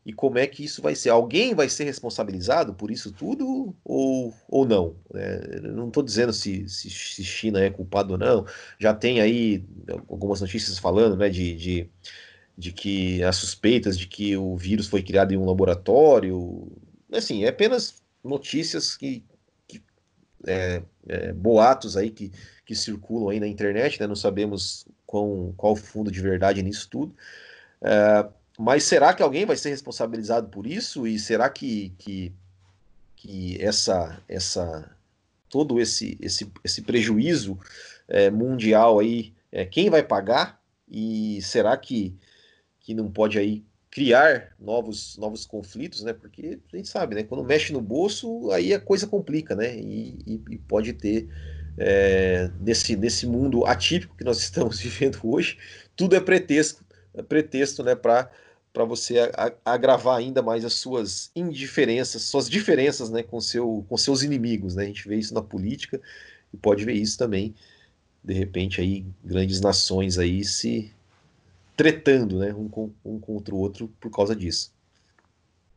[0.07, 1.11] E como é que isso vai ser?
[1.11, 4.95] Alguém vai ser responsabilizado por isso tudo ou, ou não?
[5.13, 8.47] É, não estou dizendo se, se, se, China é culpado ou não.
[8.79, 9.65] Já tem aí
[10.09, 11.91] algumas notícias falando né, de, de,
[12.57, 16.71] de que as suspeitas de que o vírus foi criado em um laboratório.
[17.13, 19.36] Assim, é apenas notícias que, que
[20.47, 22.33] é, é, boatos aí que,
[22.65, 24.07] que circulam aí na internet, né?
[24.07, 27.15] não sabemos qual, qual fundo de verdade nisso tudo.
[27.83, 28.27] É,
[28.59, 31.07] mas será que alguém vai ser responsabilizado por isso?
[31.07, 32.33] E será que, que,
[33.15, 34.91] que essa, essa,
[35.49, 37.59] todo esse, esse, esse prejuízo
[38.09, 40.61] é, mundial aí, é, quem vai pagar?
[40.89, 42.17] E será que,
[42.81, 46.13] que não pode aí criar novos, novos conflitos, né?
[46.13, 47.23] Porque a gente sabe, né?
[47.23, 49.77] Quando mexe no bolso, aí a coisa complica, né?
[49.77, 51.29] E, e, e pode ter
[51.79, 55.59] é, nesse, nesse mundo atípico que nós estamos vivendo hoje,
[55.95, 56.85] tudo é pretexto,
[57.15, 57.95] é pretexto, né?
[57.95, 58.31] Para
[58.73, 59.15] para você
[59.65, 63.23] agravar ainda mais as suas indiferenças, suas diferenças, né?
[63.23, 64.85] Com seu, com seus inimigos, né?
[64.85, 65.99] A gente vê isso na política
[66.53, 67.55] e pode ver isso também,
[68.23, 70.93] de repente aí grandes nações aí se
[71.77, 74.75] tretando, né, um, com, um contra o outro por causa disso.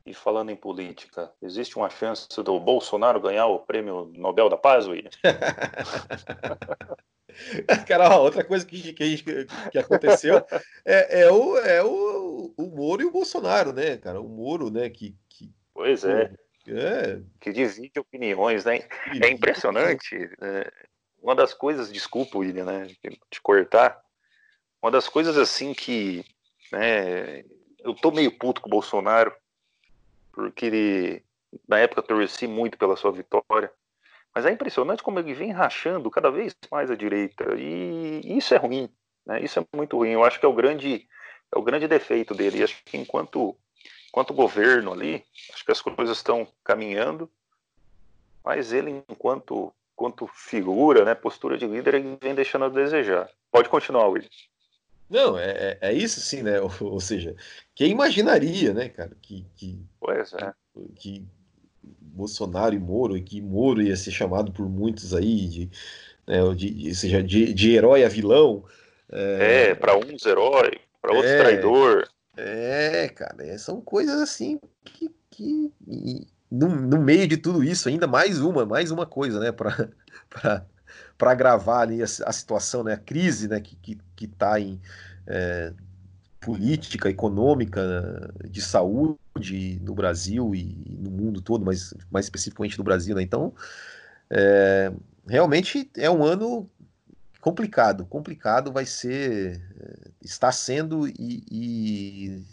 [0.05, 4.87] E falando em política, existe uma chance do Bolsonaro ganhar o prêmio Nobel da Paz,
[4.87, 5.11] William?
[7.87, 10.43] Cara, outra coisa que, que, que aconteceu
[10.83, 14.19] é, é, o, é o, o Moro e o Bolsonaro, né, cara?
[14.19, 15.15] O Moro, né, que...
[15.29, 16.33] que pois é.
[16.67, 17.21] é.
[17.39, 18.81] Que divide opiniões, né?
[19.21, 20.15] É impressionante.
[20.41, 20.71] É,
[21.21, 22.87] uma das coisas, desculpa, William, né,
[23.29, 24.01] te cortar,
[24.81, 26.25] uma das coisas assim que
[26.71, 27.43] né,
[27.79, 29.33] eu tô meio puto com o Bolsonaro,
[30.31, 31.23] porque ele,
[31.67, 33.71] na época torci muito pela sua vitória,
[34.33, 38.57] mas é impressionante como ele vem rachando cada vez mais a direita, e isso é
[38.57, 38.89] ruim,
[39.25, 39.41] né?
[39.41, 40.11] Isso é muito ruim.
[40.11, 41.07] Eu acho que é o grande,
[41.53, 42.59] é o grande defeito dele.
[42.59, 43.55] E acho que enquanto,
[44.07, 45.23] enquanto governo ali,
[45.53, 47.29] acho que as coisas estão caminhando,
[48.43, 53.29] mas ele, enquanto, enquanto figura, né, postura de líder, ele vem deixando a desejar.
[53.51, 54.29] Pode continuar, William.
[55.09, 56.59] Não, é, é, é isso sim, né?
[56.61, 57.35] Ou, ou, seja,
[57.73, 60.53] quem imaginaria, né, cara, que, que, pois é.
[60.95, 61.25] que,
[61.83, 65.69] Bolsonaro e Moro, e que Moro ia ser chamado por muitos aí de,
[66.27, 68.63] né, de, seja, de, de herói a vilão.
[69.11, 72.07] É, é para uns herói, para outros é, traidor.
[72.37, 75.71] É, cara, é, são coisas assim que, que
[76.51, 79.89] no, no meio de tudo isso, ainda mais uma, mais uma coisa, né, para
[81.19, 84.59] para agravar ali a, a, situação, né, a crise né, que está que, que tá
[84.59, 84.81] em
[85.27, 85.73] é,
[86.39, 93.13] política, econômica, de saúde no Brasil e no mundo todo, mas mais especificamente no Brasil.
[93.15, 93.21] Né?
[93.21, 93.53] Então,
[94.29, 94.93] é,
[95.27, 96.69] realmente é um ano
[97.41, 99.61] complicado, complicado vai ser,
[100.21, 102.43] está sendo e, e,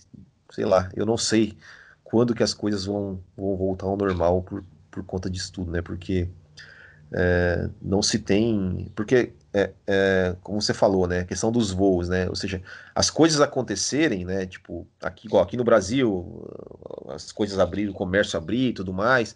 [0.50, 1.56] sei lá, eu não sei
[2.02, 5.82] quando que as coisas vão, vão voltar ao normal por, por conta disso tudo, né?
[5.82, 6.28] Porque
[7.18, 8.92] é, não se tem.
[8.94, 11.20] Porque, é, é, como você falou, né?
[11.20, 12.28] A questão dos voos, né?
[12.28, 12.62] Ou seja,
[12.94, 14.44] as coisas acontecerem, né?
[14.44, 16.46] Tipo, aqui, igual aqui no Brasil,
[17.08, 19.34] as coisas abrir, o comércio abrir e tudo mais.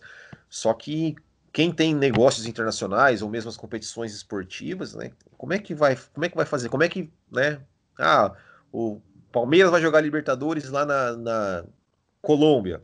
[0.50, 1.16] Só que
[1.50, 5.12] quem tem negócios internacionais ou mesmo as competições esportivas, né?
[5.38, 6.68] Como é que vai, como é que vai fazer?
[6.68, 7.60] Como é que, né?
[7.98, 8.34] Ah,
[8.70, 9.00] o
[9.32, 11.64] Palmeiras vai jogar Libertadores lá na, na
[12.20, 12.82] Colômbia.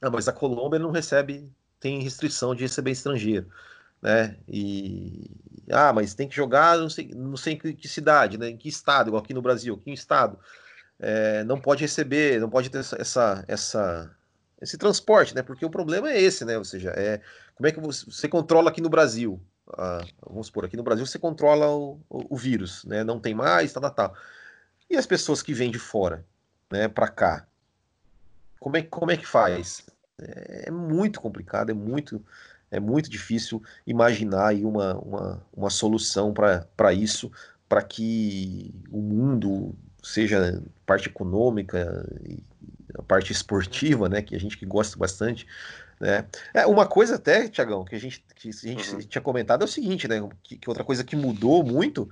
[0.00, 3.46] Ah, mas a Colômbia não recebe, tem restrição de receber estrangeiro
[4.02, 4.36] né?
[4.48, 5.30] E
[5.70, 8.48] ah, mas tem que jogar não sei, não sei em que cidade, né?
[8.48, 10.38] Em que estado, igual aqui no Brasil, que estado
[10.98, 14.10] é, não pode receber, não pode ter essa, essa,
[14.60, 15.42] esse transporte, né?
[15.42, 16.58] Porque o problema é esse, né?
[16.58, 17.20] Ou seja, é
[17.54, 19.40] como é que você, você controla aqui no Brasil?
[19.72, 23.04] Ah, vamos supor, aqui no Brasil você controla o, o, o vírus, né?
[23.04, 24.16] Não tem mais, tal, tal, tal.
[24.88, 26.24] E as pessoas que vêm de fora,
[26.70, 26.88] né?
[26.88, 27.46] Para cá,
[28.58, 29.86] como é, como é que faz?
[30.20, 32.22] É, é muito complicado, é muito
[32.70, 37.30] é muito difícil imaginar aí uma, uma, uma solução para isso,
[37.68, 42.42] para que o mundo, seja parte econômica e
[42.94, 45.46] a parte esportiva, né, que a gente que gosta bastante,
[46.00, 46.26] né?
[46.54, 49.00] É, uma coisa até, Tiagão, que a gente, que a gente uhum.
[49.00, 52.08] tinha comentado é o seguinte, né, que, que outra coisa que mudou muito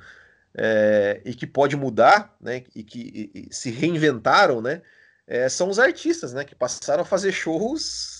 [0.54, 4.82] é, e que pode mudar, né, e que e, e se reinventaram, né,
[5.28, 6.42] é, são os artistas, né?
[6.42, 8.17] Que passaram a fazer shows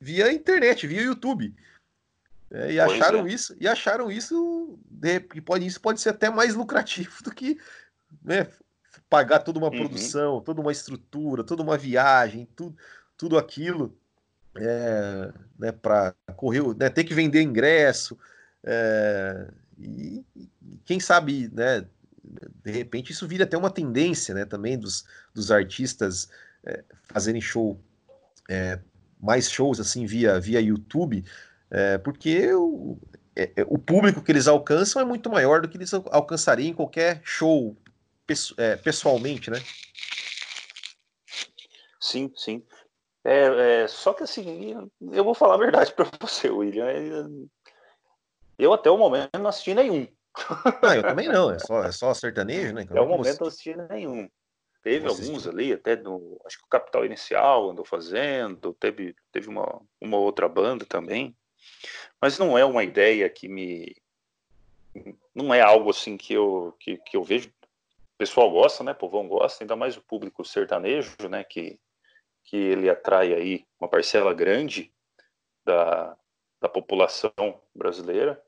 [0.00, 1.54] via internet, via YouTube.
[2.50, 3.30] É, e acharam é.
[3.30, 4.76] isso, e acharam isso,
[5.32, 7.58] que pode, isso pode ser até mais lucrativo do que
[8.24, 8.48] né,
[9.08, 9.78] pagar toda uma uhum.
[9.78, 12.76] produção, toda uma estrutura, toda uma viagem, tudo,
[13.16, 13.96] tudo aquilo
[14.56, 18.18] é, né, para correr, né, ter que vender ingresso.
[18.64, 19.48] É,
[19.78, 20.24] e,
[20.84, 21.86] quem sabe, né,
[22.64, 26.28] de repente isso vira até uma tendência né, também dos, dos artistas
[26.64, 27.80] é, fazerem show,
[28.48, 28.78] é,
[29.22, 31.24] mais shows assim via, via YouTube,
[31.70, 32.98] é, porque o,
[33.36, 36.74] é, é, o público que eles alcançam é muito maior do que eles alcançariam em
[36.74, 37.76] qualquer show
[38.56, 39.58] é, pessoalmente, né?
[42.00, 42.64] Sim, sim.
[43.24, 46.86] É, é, só que assim, eu vou falar a verdade para você, William.
[46.86, 47.04] É,
[48.58, 50.06] eu até o momento não assisti nenhum.
[50.82, 52.82] Não, eu também não, é só, é só sertanejo, né?
[52.88, 54.28] Até o momento não assisti nenhum.
[54.82, 56.40] Teve alguns ali, até no.
[56.46, 61.36] Acho que o Capital Inicial andou fazendo, teve, teve uma, uma outra banda também.
[62.20, 63.94] Mas não é uma ideia que me.
[65.34, 67.48] Não é algo assim que eu, que, que eu vejo.
[67.48, 68.92] O pessoal gosta, né?
[68.92, 71.44] O povão gosta, ainda mais o público sertanejo, né?
[71.44, 71.78] Que,
[72.44, 74.92] que ele atrai aí uma parcela grande
[75.64, 76.16] da,
[76.60, 77.32] da população
[77.74, 78.42] brasileira.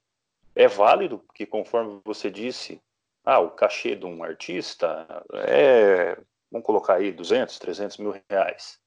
[0.54, 2.80] É válido, porque conforme você disse,
[3.24, 5.06] ah, o cachê de um artista
[5.46, 6.16] é,
[6.52, 8.78] vamos colocar aí, 200, 300 mil reais.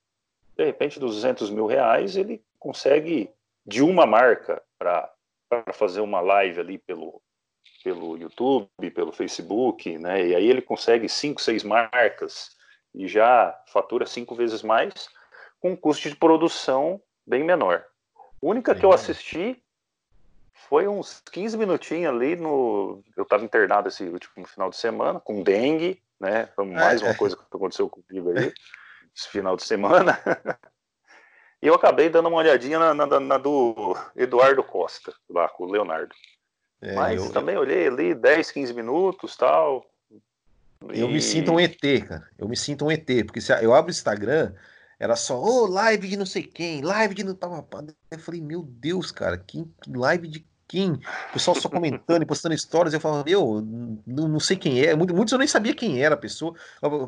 [0.56, 3.30] De repente, 200 mil reais, ele consegue
[3.66, 5.12] de uma marca para
[5.74, 7.22] fazer uma live ali pelo,
[7.84, 10.28] pelo YouTube, pelo Facebook, né?
[10.28, 12.56] E aí ele consegue cinco, seis marcas
[12.94, 15.10] e já fatura cinco vezes mais
[15.60, 17.84] com um custo de produção bem menor.
[18.16, 19.62] A única que eu assisti
[20.56, 23.04] foi uns 15 minutinhos ali no.
[23.16, 26.48] Eu estava internado esse último final de semana com dengue, né?
[26.56, 28.54] Foi mais uma coisa que aconteceu comigo aí
[29.16, 30.20] esse final de semana.
[31.62, 35.72] E eu acabei dando uma olhadinha na, na, na do Eduardo Costa, lá com o
[35.72, 36.14] Leonardo.
[36.80, 39.84] É, Mas eu, também olhei ali 10, 15 minutos tal.
[40.90, 42.30] Eu me sinto um ET, cara.
[42.38, 44.54] Eu me sinto um ET, porque se eu abro o Instagram,
[45.00, 47.66] era só, ô, oh, live de não sei quem, live de não tava.
[48.10, 50.94] Eu falei, meu Deus, cara, que live de quem?
[51.30, 52.94] O pessoal só comentando e postando histórias.
[52.94, 53.62] Eu falava, meu,
[54.06, 54.96] não, sei quem é.
[54.96, 56.56] Muitos eu nem sabia quem era a pessoa.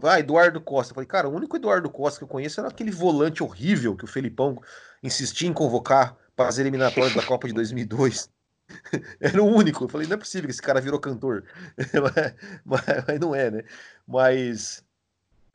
[0.03, 0.91] Ah, Eduardo Costa.
[0.91, 4.03] Eu falei, cara, o único Eduardo Costa que eu conheço era aquele volante horrível que
[4.03, 4.61] o Felipão
[5.01, 8.29] insistia em convocar para as eliminatórias da Copa de 2002.
[9.19, 9.85] Era o único.
[9.85, 11.43] Eu falei, não é possível que esse cara virou cantor.
[12.65, 13.63] mas, mas, não é, né?
[14.05, 14.83] Mas,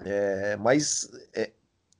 [0.01, 1.53] é, mas é,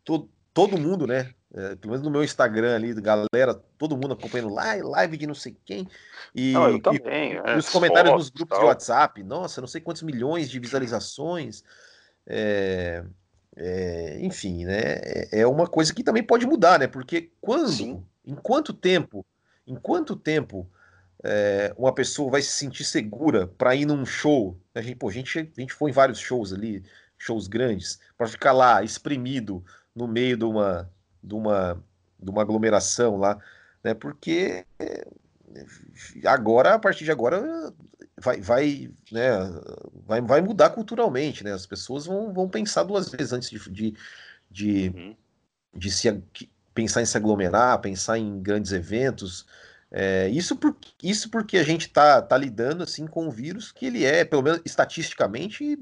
[0.05, 1.33] todo, todo mundo, né?
[1.55, 5.35] É, pelo menos no meu Instagram ali, galera, todo mundo acompanhando live, live de não
[5.35, 5.87] sei quem.
[6.35, 8.61] E, não, também, e, é, os comentários nos grupos tal.
[8.61, 11.63] de WhatsApp, nossa, não sei quantos milhões de visualizações.
[12.27, 13.05] É,
[13.55, 14.81] é, enfim, né?
[14.81, 16.87] É, é uma coisa que também pode mudar, né?
[16.87, 18.03] Porque quando, Sim.
[18.25, 19.27] em quanto tempo,
[19.67, 20.69] em quanto tempo
[21.77, 24.59] uma pessoa vai se sentir segura para ir num show?
[24.75, 26.83] A gente, pô, a gente, a gente foi em vários shows ali,
[27.17, 29.63] shows grandes, para ficar lá espremido
[29.95, 30.91] no meio de uma
[31.23, 31.83] de uma,
[32.21, 33.39] de uma aglomeração lá,
[33.85, 33.95] né?
[33.95, 35.07] Porque eh,
[36.25, 37.73] agora, a partir de agora,
[38.21, 39.31] vai, vai, né,
[40.07, 41.53] vai, vai mudar culturalmente, né?
[41.53, 43.95] As pessoas vão, vão pensar duas vezes antes de, de,
[44.51, 45.17] de, uhum.
[45.75, 46.23] de se
[46.75, 49.47] pensar em se aglomerar, pensar em grandes eventos.
[49.91, 53.87] É, isso, por, isso porque a gente está tá lidando assim com um vírus que
[53.87, 55.79] ele é, pelo menos estatisticamente,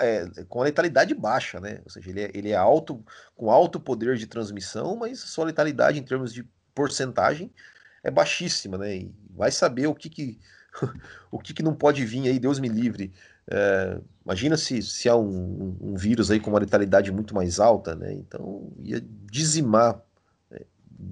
[0.00, 1.80] é, com a letalidade baixa, né?
[1.84, 3.04] Ou seja, ele é, ele é alto,
[3.36, 7.52] com alto poder de transmissão, mas sua letalidade em termos de porcentagem
[8.02, 8.96] é baixíssima, né?
[8.96, 10.38] E vai saber o que, que
[11.30, 13.12] o que, que não pode vir aí, Deus me livre.
[13.50, 17.94] É, imagina se, se há um, um, vírus aí com uma letalidade muito mais alta,
[17.94, 18.12] né?
[18.12, 20.00] Então ia dizimar
[20.50, 20.64] é,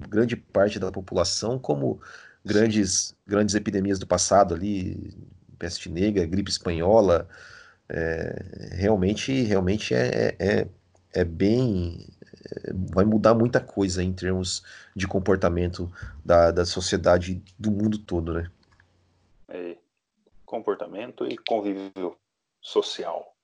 [0.09, 1.99] grande parte da população, como
[2.45, 5.15] grandes, grandes epidemias do passado ali,
[5.57, 7.27] peste negra, gripe espanhola,
[7.89, 10.67] é, realmente, realmente é, é,
[11.13, 12.07] é bem.
[12.45, 14.63] É, vai mudar muita coisa em termos
[14.95, 15.91] de comportamento
[16.23, 18.51] da, da sociedade do mundo todo, né?
[19.49, 19.77] É,
[20.45, 22.17] comportamento e convívio
[22.61, 23.35] social.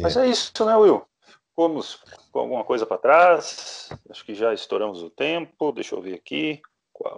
[0.00, 0.26] Mas é.
[0.26, 1.04] é isso, né, Will?
[1.50, 3.88] Ficamos com alguma coisa para trás.
[4.10, 5.72] Acho que já estouramos o tempo.
[5.72, 6.60] Deixa eu ver aqui.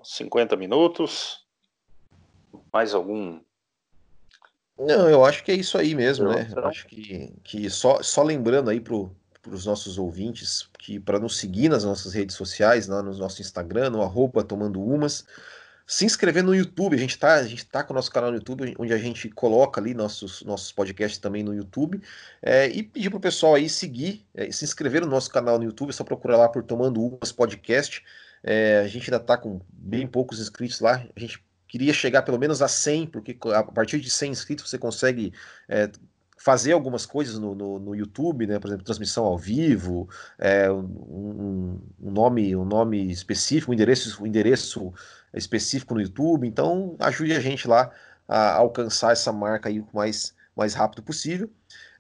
[0.03, 1.47] 50 minutos.
[2.73, 3.41] Mais algum
[4.79, 6.49] não, eu acho que é isso aí mesmo, né?
[6.55, 8.95] Eu acho que, que só, só lembrando aí para
[9.51, 13.91] os nossos ouvintes que para nos seguir nas nossas redes sociais, lá no nosso Instagram,
[13.91, 15.25] no arroba tomando umas,
[15.87, 16.95] se inscrever no YouTube.
[16.95, 19.31] A gente está a gente tá com o nosso canal no YouTube, onde a gente
[19.31, 22.03] coloca ali nossos, nossos podcasts também no YouTube.
[22.43, 25.65] É, e pedir para o pessoal aí seguir, é, se inscrever no nosso canal no
[25.65, 28.05] YouTube, é só procurar lá por Tomando Umas Podcast.
[28.43, 31.03] É, a gente ainda está com bem poucos inscritos lá.
[31.15, 31.43] A gente
[31.77, 35.31] queria chegar pelo menos a 100, porque a partir de 100 inscritos você consegue
[35.69, 35.91] é,
[36.39, 38.59] fazer algumas coisas no, no, no, YouTube, né?
[38.59, 40.09] Por exemplo, transmissão ao vivo,
[40.39, 44.91] é, um, um, nome, um nome específico, um endereço, um endereço
[45.35, 46.49] específico no YouTube.
[46.49, 47.91] Então, ajude a gente lá
[48.27, 51.51] a alcançar essa marca aí o mais, mais rápido possível.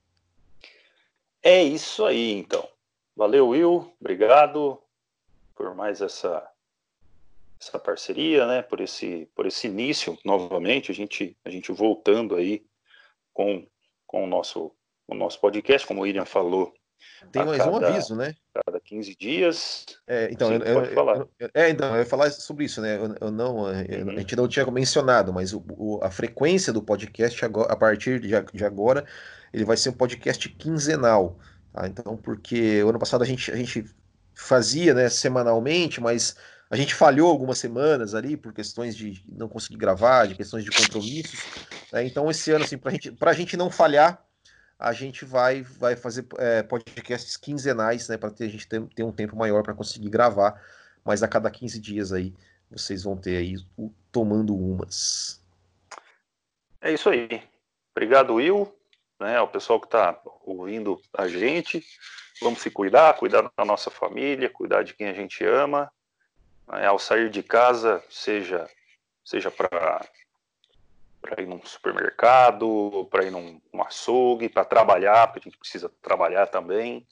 [1.43, 2.67] É isso aí então.
[3.15, 4.81] Valeu Will, obrigado
[5.53, 6.49] por mais essa
[7.61, 8.63] essa parceria, né?
[8.63, 12.65] Por esse por esse início novamente a gente a gente voltando aí
[13.31, 13.67] com
[14.07, 14.71] com o nosso
[15.07, 16.73] o nosso podcast, como o William falou.
[17.31, 18.35] Tem mais cada, um aviso, né?
[18.65, 19.85] Cada 15 dias.
[20.07, 21.17] É, então, eu, pode eu, falar.
[21.39, 22.97] Eu, é, então, eu ia falar sobre isso, né?
[23.19, 23.67] Eu, não, uhum.
[23.67, 28.19] a gente não tinha mencionado, mas o, o, a frequência do podcast agora, a partir
[28.19, 29.05] de, de agora,
[29.53, 31.37] ele vai ser um podcast quinzenal.
[31.71, 31.87] Tá?
[31.87, 33.85] Então, porque o ano passado a gente, a gente
[34.33, 36.35] fazia né, semanalmente, mas
[36.69, 40.71] a gente falhou algumas semanas ali por questões de não conseguir gravar, de questões de
[40.71, 41.39] compromissos.
[41.91, 42.05] Né?
[42.05, 44.23] Então, esse ano, assim, para gente, a gente não falhar,
[44.83, 49.13] a gente vai, vai fazer é, podcasts quinzenais, né, para a gente ter, ter um
[49.13, 50.61] tempo maior para conseguir gravar.
[51.05, 52.33] Mas a cada 15 dias aí,
[52.69, 55.41] vocês vão ter aí o Tomando Umas.
[56.81, 57.41] É isso aí.
[57.95, 58.75] Obrigado, Will,
[59.21, 61.81] né, ao pessoal que está ouvindo a gente.
[62.41, 65.89] Vamos se cuidar, cuidar da nossa família, cuidar de quem a gente ama.
[66.67, 68.69] Né, ao sair de casa, seja,
[69.23, 70.05] seja para
[71.23, 76.47] para ir num supermercado, para ir num, açougue, para trabalhar, porque a gente precisa trabalhar
[76.47, 77.07] também.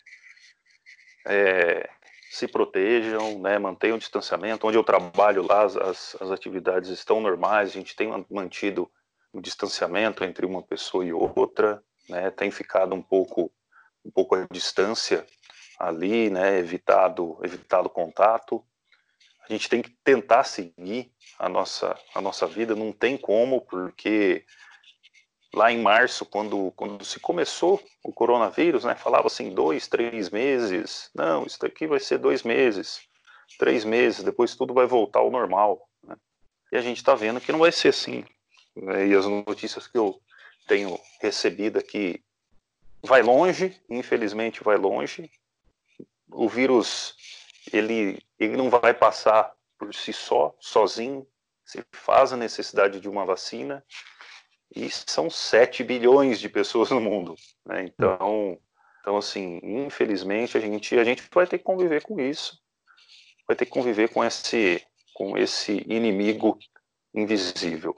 [1.25, 1.89] É,
[2.29, 4.67] se protejam, né, mantenham o distanciamento.
[4.67, 5.77] Onde eu trabalho lá, as,
[6.21, 8.91] as atividades estão normais, a gente tem mantido
[9.31, 13.49] o distanciamento entre uma pessoa e outra, né, tem ficado um pouco
[14.03, 15.25] um pouco a distância
[15.79, 18.65] ali, né, evitado, evitado contato.
[19.47, 24.45] A gente tem que tentar seguir a nossa, a nossa vida, não tem como, porque
[25.53, 31.09] lá em março, quando, quando se começou o coronavírus, né, falava assim, dois, três meses,
[31.13, 33.01] não, isso daqui vai ser dois meses,
[33.59, 35.87] três meses, depois tudo vai voltar ao normal.
[36.03, 36.15] Né?
[36.71, 38.23] E a gente está vendo que não vai ser assim.
[38.75, 39.07] Né?
[39.07, 40.21] E as notícias que eu
[40.67, 42.23] tenho recebido aqui
[43.03, 45.29] vai longe, infelizmente vai longe.
[46.31, 47.15] O vírus
[47.71, 51.27] ele, ele não vai passar por si só, sozinho.
[51.65, 53.83] Se faz a necessidade de uma vacina
[54.75, 57.35] e são 7 bilhões de pessoas no mundo.
[57.65, 57.83] Né?
[57.83, 58.59] Então,
[59.01, 62.59] então, assim, infelizmente a gente, a gente vai ter que conviver com isso,
[63.47, 66.57] vai ter que conviver com esse, com esse inimigo
[67.13, 67.95] invisível.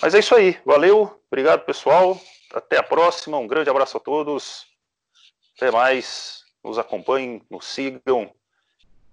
[0.00, 2.18] Mas é isso aí, valeu, obrigado pessoal,
[2.52, 4.66] até a próxima, um grande abraço a todos.
[5.56, 6.44] Até mais.
[6.62, 8.34] Nos acompanhem, nos sigam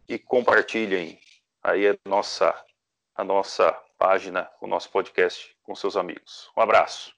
[0.07, 1.19] e compartilhem
[1.61, 2.53] aí a nossa,
[3.15, 6.51] a nossa página, o nosso podcast com seus amigos.
[6.57, 7.13] Um abraço.